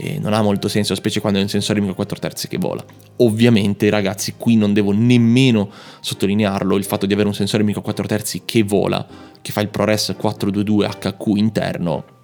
e 0.00 0.20
non 0.20 0.32
ha 0.32 0.42
molto 0.42 0.68
senso, 0.68 0.94
specie 0.94 1.20
quando 1.20 1.40
è 1.40 1.42
un 1.42 1.48
sensore 1.48 1.80
micro 1.80 1.96
4 1.96 2.18
terzi 2.20 2.46
che 2.46 2.56
vola. 2.56 2.84
Ovviamente, 3.16 3.90
ragazzi, 3.90 4.34
qui 4.36 4.56
non 4.56 4.72
devo 4.72 4.92
nemmeno 4.92 5.68
sottolinearlo 6.00 6.76
il 6.76 6.84
fatto 6.84 7.04
di 7.04 7.14
avere 7.14 7.26
un 7.26 7.34
sensore 7.34 7.64
micro 7.64 7.82
4 7.82 8.06
terzi 8.06 8.42
che 8.44 8.62
vola, 8.62 9.04
che 9.42 9.50
fa 9.50 9.60
il 9.60 9.68
ProRes 9.68 10.14
422 10.16 10.88
HQ 11.00 11.36
interno. 11.36 12.17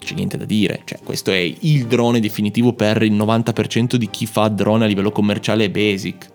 C'è 0.00 0.14
niente 0.14 0.38
da 0.38 0.46
dire, 0.46 0.80
cioè 0.84 0.98
questo 1.04 1.30
è 1.30 1.36
il 1.36 1.86
drone 1.86 2.20
definitivo 2.20 2.72
per 2.72 3.02
il 3.02 3.12
90% 3.12 3.96
di 3.96 4.08
chi 4.08 4.24
fa 4.24 4.48
drone 4.48 4.84
a 4.84 4.88
livello 4.88 5.12
commerciale 5.12 5.70
basic. 5.70 6.30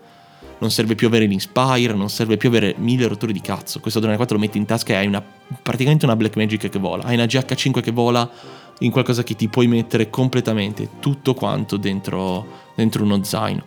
Non 0.58 0.70
serve 0.70 0.94
più 0.94 1.08
avere 1.08 1.26
l'Inspire, 1.26 1.92
non 1.92 2.08
serve 2.08 2.36
più 2.36 2.48
avere 2.48 2.74
mille 2.78 3.08
rotture 3.08 3.32
di 3.32 3.40
cazzo. 3.40 3.80
Questo 3.80 3.98
drone 3.98 4.16
4 4.16 4.36
lo 4.36 4.40
metti 4.40 4.56
in 4.56 4.66
tasca 4.66 4.92
e 4.92 4.96
hai 4.96 5.06
una, 5.06 5.22
praticamente 5.62 6.04
una 6.04 6.16
Blackmagic 6.16 6.68
che 6.68 6.78
vola. 6.78 7.02
Hai 7.02 7.14
una 7.14 7.24
GH5 7.24 7.80
che 7.82 7.90
vola 7.90 8.30
in 8.78 8.90
qualcosa 8.90 9.24
che 9.24 9.34
ti 9.34 9.48
puoi 9.48 9.66
mettere 9.66 10.10
completamente 10.10 10.88
tutto 11.00 11.34
quanto 11.34 11.76
dentro, 11.76 12.46
dentro 12.76 13.02
uno 13.02 13.22
zaino. 13.24 13.64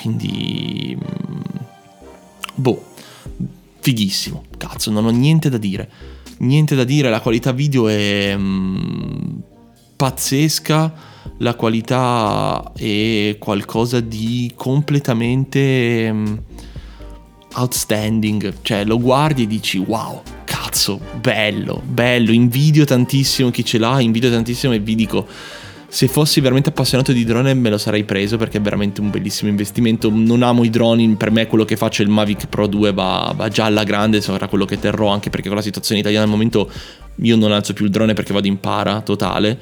Quindi... 0.00 0.96
Mm, 0.96 1.40
boh, 2.56 2.84
fighissimo, 3.80 4.44
cazzo, 4.56 4.90
non 4.90 5.06
ho 5.06 5.10
niente 5.10 5.48
da 5.48 5.58
dire. 5.58 5.90
Niente 6.38 6.74
da 6.74 6.84
dire, 6.84 7.10
la 7.10 7.20
qualità 7.20 7.52
video 7.52 7.88
è 7.88 8.34
mm, 8.36 9.38
pazzesca, 9.96 10.94
la 11.38 11.54
qualità 11.54 12.72
è 12.76 13.36
qualcosa 13.38 14.00
di 14.00 14.52
completamente 14.54 16.12
mm, 16.12 16.36
outstanding, 17.56 18.54
cioè 18.62 18.84
lo 18.84 18.98
guardi 18.98 19.44
e 19.44 19.46
dici 19.46 19.78
wow, 19.78 20.22
cazzo, 20.44 21.00
bello, 21.20 21.82
bello, 21.86 22.32
invidio 22.32 22.84
tantissimo 22.84 23.50
chi 23.50 23.64
ce 23.64 23.78
l'ha, 23.78 24.00
invidio 24.00 24.30
tantissimo 24.30 24.72
e 24.72 24.80
vi 24.80 24.94
dico, 24.94 25.26
se 25.94 26.08
fossi 26.08 26.40
veramente 26.40 26.70
appassionato 26.70 27.12
di 27.12 27.22
drone 27.22 27.54
me 27.54 27.70
lo 27.70 27.78
sarei 27.78 28.02
preso 28.02 28.36
perché 28.36 28.58
è 28.58 28.60
veramente 28.60 29.00
un 29.00 29.10
bellissimo 29.10 29.48
investimento. 29.48 30.10
Non 30.10 30.42
amo 30.42 30.64
i 30.64 30.68
droni, 30.68 31.14
per 31.14 31.30
me 31.30 31.46
quello 31.46 31.64
che 31.64 31.76
faccio 31.76 32.02
è 32.02 32.04
il 32.04 32.10
Mavic 32.10 32.48
Pro 32.48 32.66
2 32.66 32.92
va, 32.92 33.32
va 33.36 33.48
già 33.48 33.66
alla 33.66 33.84
grande, 33.84 34.20
sarà 34.20 34.48
quello 34.48 34.64
che 34.64 34.80
terrò 34.80 35.06
anche 35.06 35.30
perché 35.30 35.46
con 35.46 35.56
la 35.56 35.62
situazione 35.62 36.00
italiana 36.00 36.24
al 36.24 36.30
momento 36.30 36.68
io 37.18 37.36
non 37.36 37.52
alzo 37.52 37.74
più 37.74 37.84
il 37.84 37.92
drone 37.92 38.12
perché 38.12 38.32
vado 38.32 38.48
in 38.48 38.58
para 38.58 39.02
totale. 39.02 39.56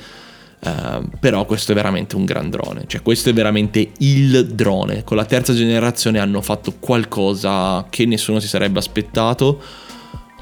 Uh, 0.64 1.06
però 1.20 1.44
questo 1.44 1.72
è 1.72 1.74
veramente 1.74 2.16
un 2.16 2.24
gran 2.24 2.48
drone, 2.48 2.84
cioè 2.86 3.02
questo 3.02 3.28
è 3.28 3.34
veramente 3.34 3.90
il 3.98 4.46
drone. 4.46 5.04
Con 5.04 5.18
la 5.18 5.26
terza 5.26 5.52
generazione 5.52 6.18
hanno 6.18 6.40
fatto 6.40 6.76
qualcosa 6.80 7.84
che 7.90 8.06
nessuno 8.06 8.40
si 8.40 8.48
sarebbe 8.48 8.78
aspettato 8.78 9.60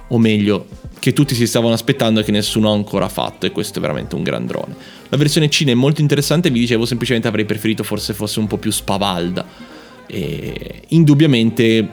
o 0.07 0.19
meglio, 0.19 0.67
che 1.01 1.13
tutti 1.13 1.35
si 1.35 1.49
stavano 1.49 1.73
aspettando 1.73 2.21
e 2.21 2.23
che 2.23 2.31
nessuno 2.31 2.71
ha 2.71 2.75
ancora 2.75 3.09
fatto, 3.09 3.47
e 3.47 3.51
questo 3.51 3.79
è 3.79 3.81
veramente 3.81 4.15
un 4.15 4.23
gran 4.23 4.47
drone. 4.47 4.99
La 5.11 5.17
versione 5.17 5.51
Cina 5.51 5.73
è 5.73 5.75
molto 5.75 6.01
interessante, 6.01 6.51
vi 6.51 6.61
dicevo 6.61 6.87
semplicemente 6.87 7.27
avrei 7.27 7.45
preferito 7.45 7.83
forse 7.83 8.15
fosse 8.15 8.39
un 8.39 8.47
po' 8.47 8.59
più 8.59 8.71
spavalda. 8.71 9.45
E 10.07 10.83
indubbiamente 10.89 11.89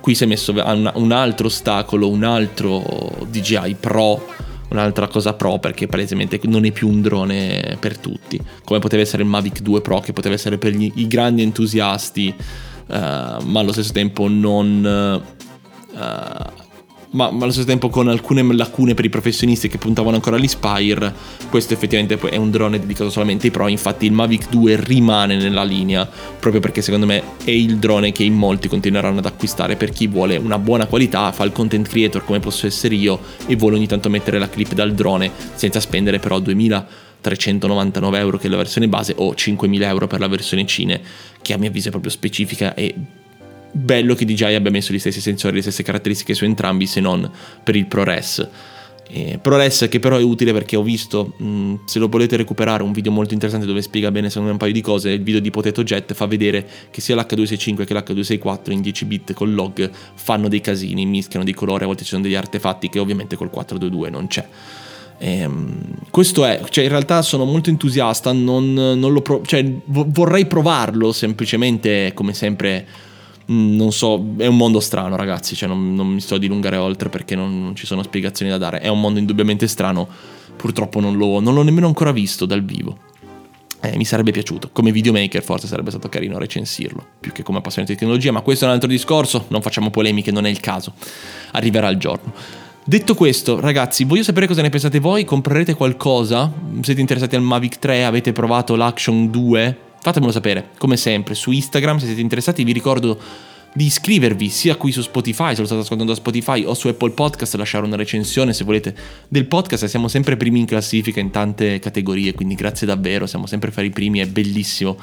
qui 0.00 0.14
si 0.14 0.24
è 0.24 0.26
messo 0.26 0.52
un 0.52 1.12
altro 1.12 1.46
ostacolo, 1.46 2.08
un 2.10 2.24
altro 2.24 3.26
DJI 3.30 3.76
Pro, 3.80 4.26
un'altra 4.68 5.08
cosa 5.08 5.32
Pro 5.32 5.58
perché 5.58 5.86
palesemente 5.86 6.38
non 6.44 6.66
è 6.66 6.70
più 6.70 6.88
un 6.88 7.00
drone 7.00 7.78
per 7.80 7.96
tutti, 7.96 8.38
come 8.62 8.78
poteva 8.78 9.02
essere 9.02 9.22
il 9.22 9.28
Mavic 9.28 9.60
2 9.60 9.80
Pro 9.80 10.00
che 10.00 10.12
poteva 10.12 10.34
essere 10.34 10.58
per 10.58 10.74
gli, 10.74 10.92
i 10.96 11.06
grandi 11.06 11.40
entusiasti, 11.40 12.34
uh, 12.36 12.92
ma 12.92 13.60
allo 13.60 13.72
stesso 13.72 13.92
tempo 13.92 14.28
non... 14.28 15.22
Uh, 15.94 16.66
ma, 17.10 17.30
ma, 17.30 17.42
allo 17.42 17.52
stesso 17.52 17.66
tempo 17.66 17.88
con 17.88 18.08
alcune 18.08 18.42
lacune 18.54 18.94
per 18.94 19.04
i 19.04 19.08
professionisti 19.08 19.68
che 19.68 19.78
puntavano 19.78 20.16
ancora 20.16 20.36
all'Inspire, 20.36 21.14
questo 21.48 21.74
effettivamente 21.74 22.18
è 22.28 22.36
un 22.36 22.50
drone 22.50 22.78
dedicato 22.78 23.10
solamente 23.10 23.46
ai 23.46 23.52
pro, 23.52 23.68
infatti 23.68 24.06
il 24.06 24.12
Mavic 24.12 24.48
2 24.48 24.76
rimane 24.84 25.36
nella 25.36 25.64
linea, 25.64 26.08
proprio 26.38 26.60
perché 26.60 26.82
secondo 26.82 27.06
me 27.06 27.22
è 27.44 27.50
il 27.50 27.78
drone 27.78 28.12
che 28.12 28.24
in 28.24 28.34
molti 28.34 28.68
continueranno 28.68 29.18
ad 29.18 29.26
acquistare 29.26 29.76
per 29.76 29.90
chi 29.90 30.06
vuole 30.06 30.36
una 30.36 30.58
buona 30.58 30.86
qualità, 30.86 31.32
fa 31.32 31.44
il 31.44 31.52
content 31.52 31.88
creator 31.88 32.24
come 32.24 32.40
posso 32.40 32.66
essere 32.66 32.94
io 32.94 33.18
e 33.46 33.56
vuole 33.56 33.76
ogni 33.76 33.86
tanto 33.86 34.10
mettere 34.10 34.38
la 34.38 34.48
clip 34.48 34.74
dal 34.74 34.92
drone 34.92 35.30
senza 35.54 35.80
spendere 35.80 36.18
però 36.18 36.38
2000 36.38 37.06
399 37.20 38.18
euro 38.18 38.38
che 38.38 38.46
è 38.46 38.50
la 38.50 38.56
versione 38.56 38.86
base 38.88 39.12
o 39.16 39.34
5000 39.34 39.88
euro 39.88 40.06
per 40.06 40.20
la 40.20 40.28
versione 40.28 40.64
cine 40.66 41.00
che 41.42 41.52
a 41.52 41.58
mio 41.58 41.68
avviso 41.68 41.88
è 41.88 41.90
proprio 41.90 42.12
specifica 42.12 42.74
e 42.74 42.94
bello 43.72 44.14
che 44.14 44.24
DJI 44.24 44.54
abbia 44.54 44.70
messo 44.70 44.92
gli 44.92 44.98
stessi 44.98 45.20
sensori, 45.20 45.56
le 45.56 45.62
stesse 45.62 45.82
caratteristiche 45.82 46.34
su 46.34 46.44
entrambi, 46.44 46.86
se 46.86 47.00
non 47.00 47.30
per 47.62 47.76
il 47.76 47.86
ProRes. 47.86 48.48
Eh, 49.10 49.38
ProRes 49.40 49.86
che 49.88 50.00
però 50.00 50.18
è 50.18 50.22
utile 50.22 50.52
perché 50.52 50.76
ho 50.76 50.82
visto, 50.82 51.32
mh, 51.38 51.46
mm, 51.46 51.74
se 51.86 51.98
lo 51.98 52.08
volete 52.08 52.36
recuperare, 52.36 52.82
un 52.82 52.92
video 52.92 53.10
molto 53.10 53.32
interessante 53.32 53.66
dove 53.66 53.80
spiega 53.80 54.10
bene 54.10 54.28
secondo 54.28 54.48
me 54.48 54.52
un 54.52 54.58
paio 54.58 54.72
di 54.72 54.82
cose, 54.82 55.10
il 55.10 55.22
video 55.22 55.40
di 55.40 55.50
Potato 55.50 55.82
Jet 55.82 56.12
fa 56.12 56.26
vedere 56.26 56.66
che 56.90 57.00
sia 57.00 57.16
l'H265 57.16 57.84
che 57.84 57.94
l'H264 57.94 58.70
in 58.70 58.82
10 58.82 59.04
bit 59.06 59.32
con 59.32 59.54
log 59.54 59.90
fanno 60.14 60.48
dei 60.48 60.60
casini, 60.60 61.06
mischiano 61.06 61.44
dei 61.44 61.54
colori, 61.54 61.84
a 61.84 61.86
volte 61.86 62.02
ci 62.02 62.10
sono 62.10 62.22
degli 62.22 62.34
artefatti 62.34 62.90
che 62.90 62.98
ovviamente 62.98 63.36
col 63.36 63.48
422 63.48 64.10
non 64.10 64.26
c'è. 64.26 64.46
Ehm, 65.20 65.80
questo 66.10 66.44
è, 66.44 66.60
cioè 66.68 66.84
in 66.84 66.90
realtà 66.90 67.22
sono 67.22 67.44
molto 67.44 67.70
entusiasta, 67.70 68.32
non, 68.32 68.74
non 68.74 69.12
lo 69.12 69.22
pro- 69.22 69.42
cioè, 69.44 69.64
vorrei 69.86 70.46
provarlo 70.46 71.12
semplicemente 71.12 72.12
come 72.14 72.34
sempre 72.34 72.86
non 73.48 73.92
so, 73.92 74.34
è 74.36 74.46
un 74.46 74.56
mondo 74.56 74.80
strano 74.80 75.16
ragazzi, 75.16 75.54
cioè 75.54 75.68
non, 75.68 75.94
non 75.94 76.08
mi 76.08 76.20
sto 76.20 76.34
a 76.34 76.38
dilungare 76.38 76.76
oltre 76.76 77.08
perché 77.08 77.34
non, 77.34 77.62
non, 77.62 77.76
ci 77.76 77.86
sono 77.86 78.02
spiegazioni 78.02 78.50
da 78.50 78.58
dare, 78.58 78.80
è 78.80 78.88
un 78.88 79.00
mondo 79.00 79.18
indubbiamente 79.18 79.66
strano, 79.66 80.06
purtroppo 80.56 81.00
non, 81.00 81.16
lo, 81.16 81.40
non 81.40 81.54
l'ho 81.54 81.62
nemmeno 81.62 81.86
ancora 81.86 82.12
visto 82.12 82.44
dal 82.46 82.62
vivo. 82.62 83.06
Eh, 83.80 83.96
mi 83.96 84.04
sarebbe 84.04 84.32
piaciuto, 84.32 84.70
come 84.72 84.90
videomaker 84.90 85.42
forse 85.42 85.68
sarebbe 85.68 85.90
stato 85.90 86.08
carino 86.08 86.36
recensirlo, 86.36 87.04
più 87.20 87.30
che 87.32 87.42
come 87.42 87.58
appassionato 87.58 87.92
di 87.92 87.98
tecnologia, 87.98 88.32
ma 88.32 88.40
questo 88.40 88.64
è 88.64 88.68
un 88.68 88.74
altro 88.74 88.88
discorso, 88.88 89.46
non 89.48 89.62
facciamo 89.62 89.90
polemiche, 89.90 90.32
non 90.32 90.46
è 90.46 90.50
il 90.50 90.60
caso, 90.60 90.92
arriverà 91.52 91.88
il 91.88 91.96
giorno. 91.96 92.32
Detto 92.84 93.14
questo, 93.14 93.60
ragazzi, 93.60 94.04
voglio 94.04 94.22
sapere 94.22 94.46
cosa 94.46 94.62
ne 94.62 94.70
pensate 94.70 94.98
voi, 94.98 95.24
comprerete 95.24 95.74
qualcosa? 95.74 96.50
Siete 96.80 97.00
interessati 97.00 97.36
al 97.36 97.42
Mavic 97.42 97.78
3? 97.78 98.04
Avete 98.04 98.32
provato 98.32 98.76
l'Action 98.76 99.30
2? 99.30 99.87
Fatemelo 100.00 100.32
sapere, 100.32 100.70
come 100.78 100.96
sempre, 100.96 101.34
su 101.34 101.50
Instagram, 101.50 101.98
se 101.98 102.06
siete 102.06 102.20
interessati 102.20 102.64
vi 102.64 102.72
ricordo 102.72 103.20
di 103.72 103.84
iscrivervi 103.84 104.48
sia 104.48 104.76
qui 104.76 104.92
su 104.92 105.02
Spotify, 105.02 105.54
se 105.54 105.60
lo 105.60 105.66
state 105.66 105.82
ascoltando 105.82 106.12
da 106.12 106.18
Spotify, 106.18 106.64
o 106.64 106.74
su 106.74 106.88
Apple 106.88 107.10
Podcast, 107.10 107.54
lasciare 107.56 107.84
una 107.84 107.96
recensione 107.96 108.52
se 108.52 108.64
volete 108.64 108.94
del 109.28 109.46
podcast, 109.46 109.84
siamo 109.86 110.08
sempre 110.08 110.36
primi 110.36 110.60
in 110.60 110.66
classifica 110.66 111.20
in 111.20 111.30
tante 111.30 111.78
categorie, 111.78 112.32
quindi 112.34 112.54
grazie 112.54 112.86
davvero, 112.86 113.26
siamo 113.26 113.46
sempre 113.46 113.70
fra 113.70 113.82
i 113.82 113.90
primi, 113.90 114.20
è 114.20 114.26
bellissimo 114.26 114.96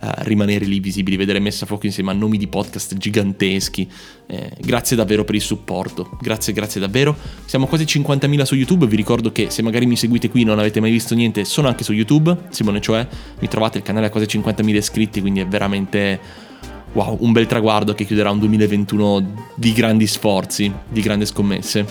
uh, 0.00 0.08
rimanere 0.18 0.64
lì 0.64 0.80
visibili, 0.80 1.16
vedere 1.16 1.38
messa 1.38 1.64
a 1.64 1.66
fuoco 1.66 1.86
insieme 1.86 2.10
a 2.10 2.14
nomi 2.14 2.38
di 2.38 2.46
podcast 2.46 2.96
giganteschi. 2.96 3.88
Eh, 4.26 4.52
grazie 4.60 4.96
davvero 4.96 5.24
per 5.24 5.34
il 5.34 5.40
supporto, 5.40 6.18
grazie, 6.20 6.52
grazie 6.52 6.80
davvero. 6.80 7.16
Siamo 7.44 7.66
quasi 7.66 7.84
50.000 7.84 8.42
su 8.42 8.54
YouTube, 8.54 8.86
vi 8.86 8.96
ricordo 8.96 9.32
che 9.32 9.50
se 9.50 9.62
magari 9.62 9.86
mi 9.86 9.96
seguite 9.96 10.28
qui 10.28 10.42
e 10.42 10.44
non 10.44 10.58
avete 10.58 10.80
mai 10.80 10.90
visto 10.90 11.14
niente, 11.14 11.44
sono 11.44 11.68
anche 11.68 11.84
su 11.84 11.92
YouTube, 11.92 12.36
Simone 12.50 12.80
Cioè, 12.80 13.06
mi 13.40 13.48
trovate, 13.48 13.78
il 13.78 13.84
canale 13.84 14.06
ha 14.06 14.10
quasi 14.10 14.26
50.000 14.38 14.74
iscritti, 14.74 15.20
quindi 15.20 15.40
è 15.40 15.46
veramente... 15.46 16.46
Wow, 16.90 17.18
un 17.20 17.32
bel 17.32 17.46
traguardo 17.46 17.92
che 17.92 18.06
chiuderà 18.06 18.30
un 18.30 18.38
2021 18.38 19.50
di 19.56 19.74
grandi 19.74 20.06
sforzi, 20.06 20.72
di 20.88 21.02
grandi 21.02 21.26
scommesse. 21.26 21.84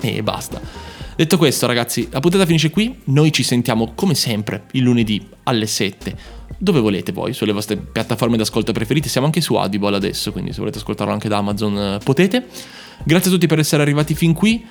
E 0.00 0.20
basta. 0.20 0.60
Detto 1.16 1.38
questo, 1.38 1.66
ragazzi, 1.66 2.08
la 2.10 2.20
puntata 2.20 2.44
finisce 2.44 2.68
qui. 2.68 2.94
Noi 3.04 3.32
ci 3.32 3.42
sentiamo 3.42 3.92
come 3.94 4.14
sempre 4.14 4.64
il 4.72 4.82
lunedì 4.82 5.26
alle 5.44 5.66
7. 5.66 6.14
Dove 6.58 6.80
volete 6.80 7.12
voi, 7.12 7.32
sulle 7.32 7.52
vostre 7.52 7.76
piattaforme 7.76 8.36
d'ascolto 8.36 8.72
preferite. 8.72 9.08
Siamo 9.08 9.26
anche 9.26 9.40
su 9.40 9.54
Audible 9.54 9.96
adesso, 9.96 10.32
quindi 10.32 10.52
se 10.52 10.58
volete 10.58 10.78
ascoltarlo 10.78 11.12
anche 11.12 11.28
da 11.28 11.38
Amazon 11.38 11.78
eh, 11.78 11.98
potete. 12.02 12.46
Grazie 13.04 13.30
a 13.30 13.32
tutti 13.32 13.46
per 13.46 13.58
essere 13.58 13.82
arrivati 13.82 14.14
fin 14.14 14.32
qui. 14.32 14.64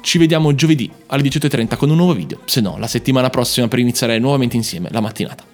Ci 0.00 0.18
vediamo 0.18 0.54
giovedì 0.54 0.90
alle 1.06 1.22
18.30 1.22 1.76
con 1.76 1.90
un 1.90 1.96
nuovo 1.96 2.14
video. 2.14 2.40
Se 2.44 2.60
no, 2.60 2.76
la 2.78 2.88
settimana 2.88 3.30
prossima 3.30 3.68
per 3.68 3.78
iniziare 3.78 4.18
nuovamente 4.18 4.56
insieme 4.56 4.88
la 4.90 5.00
mattinata. 5.00 5.44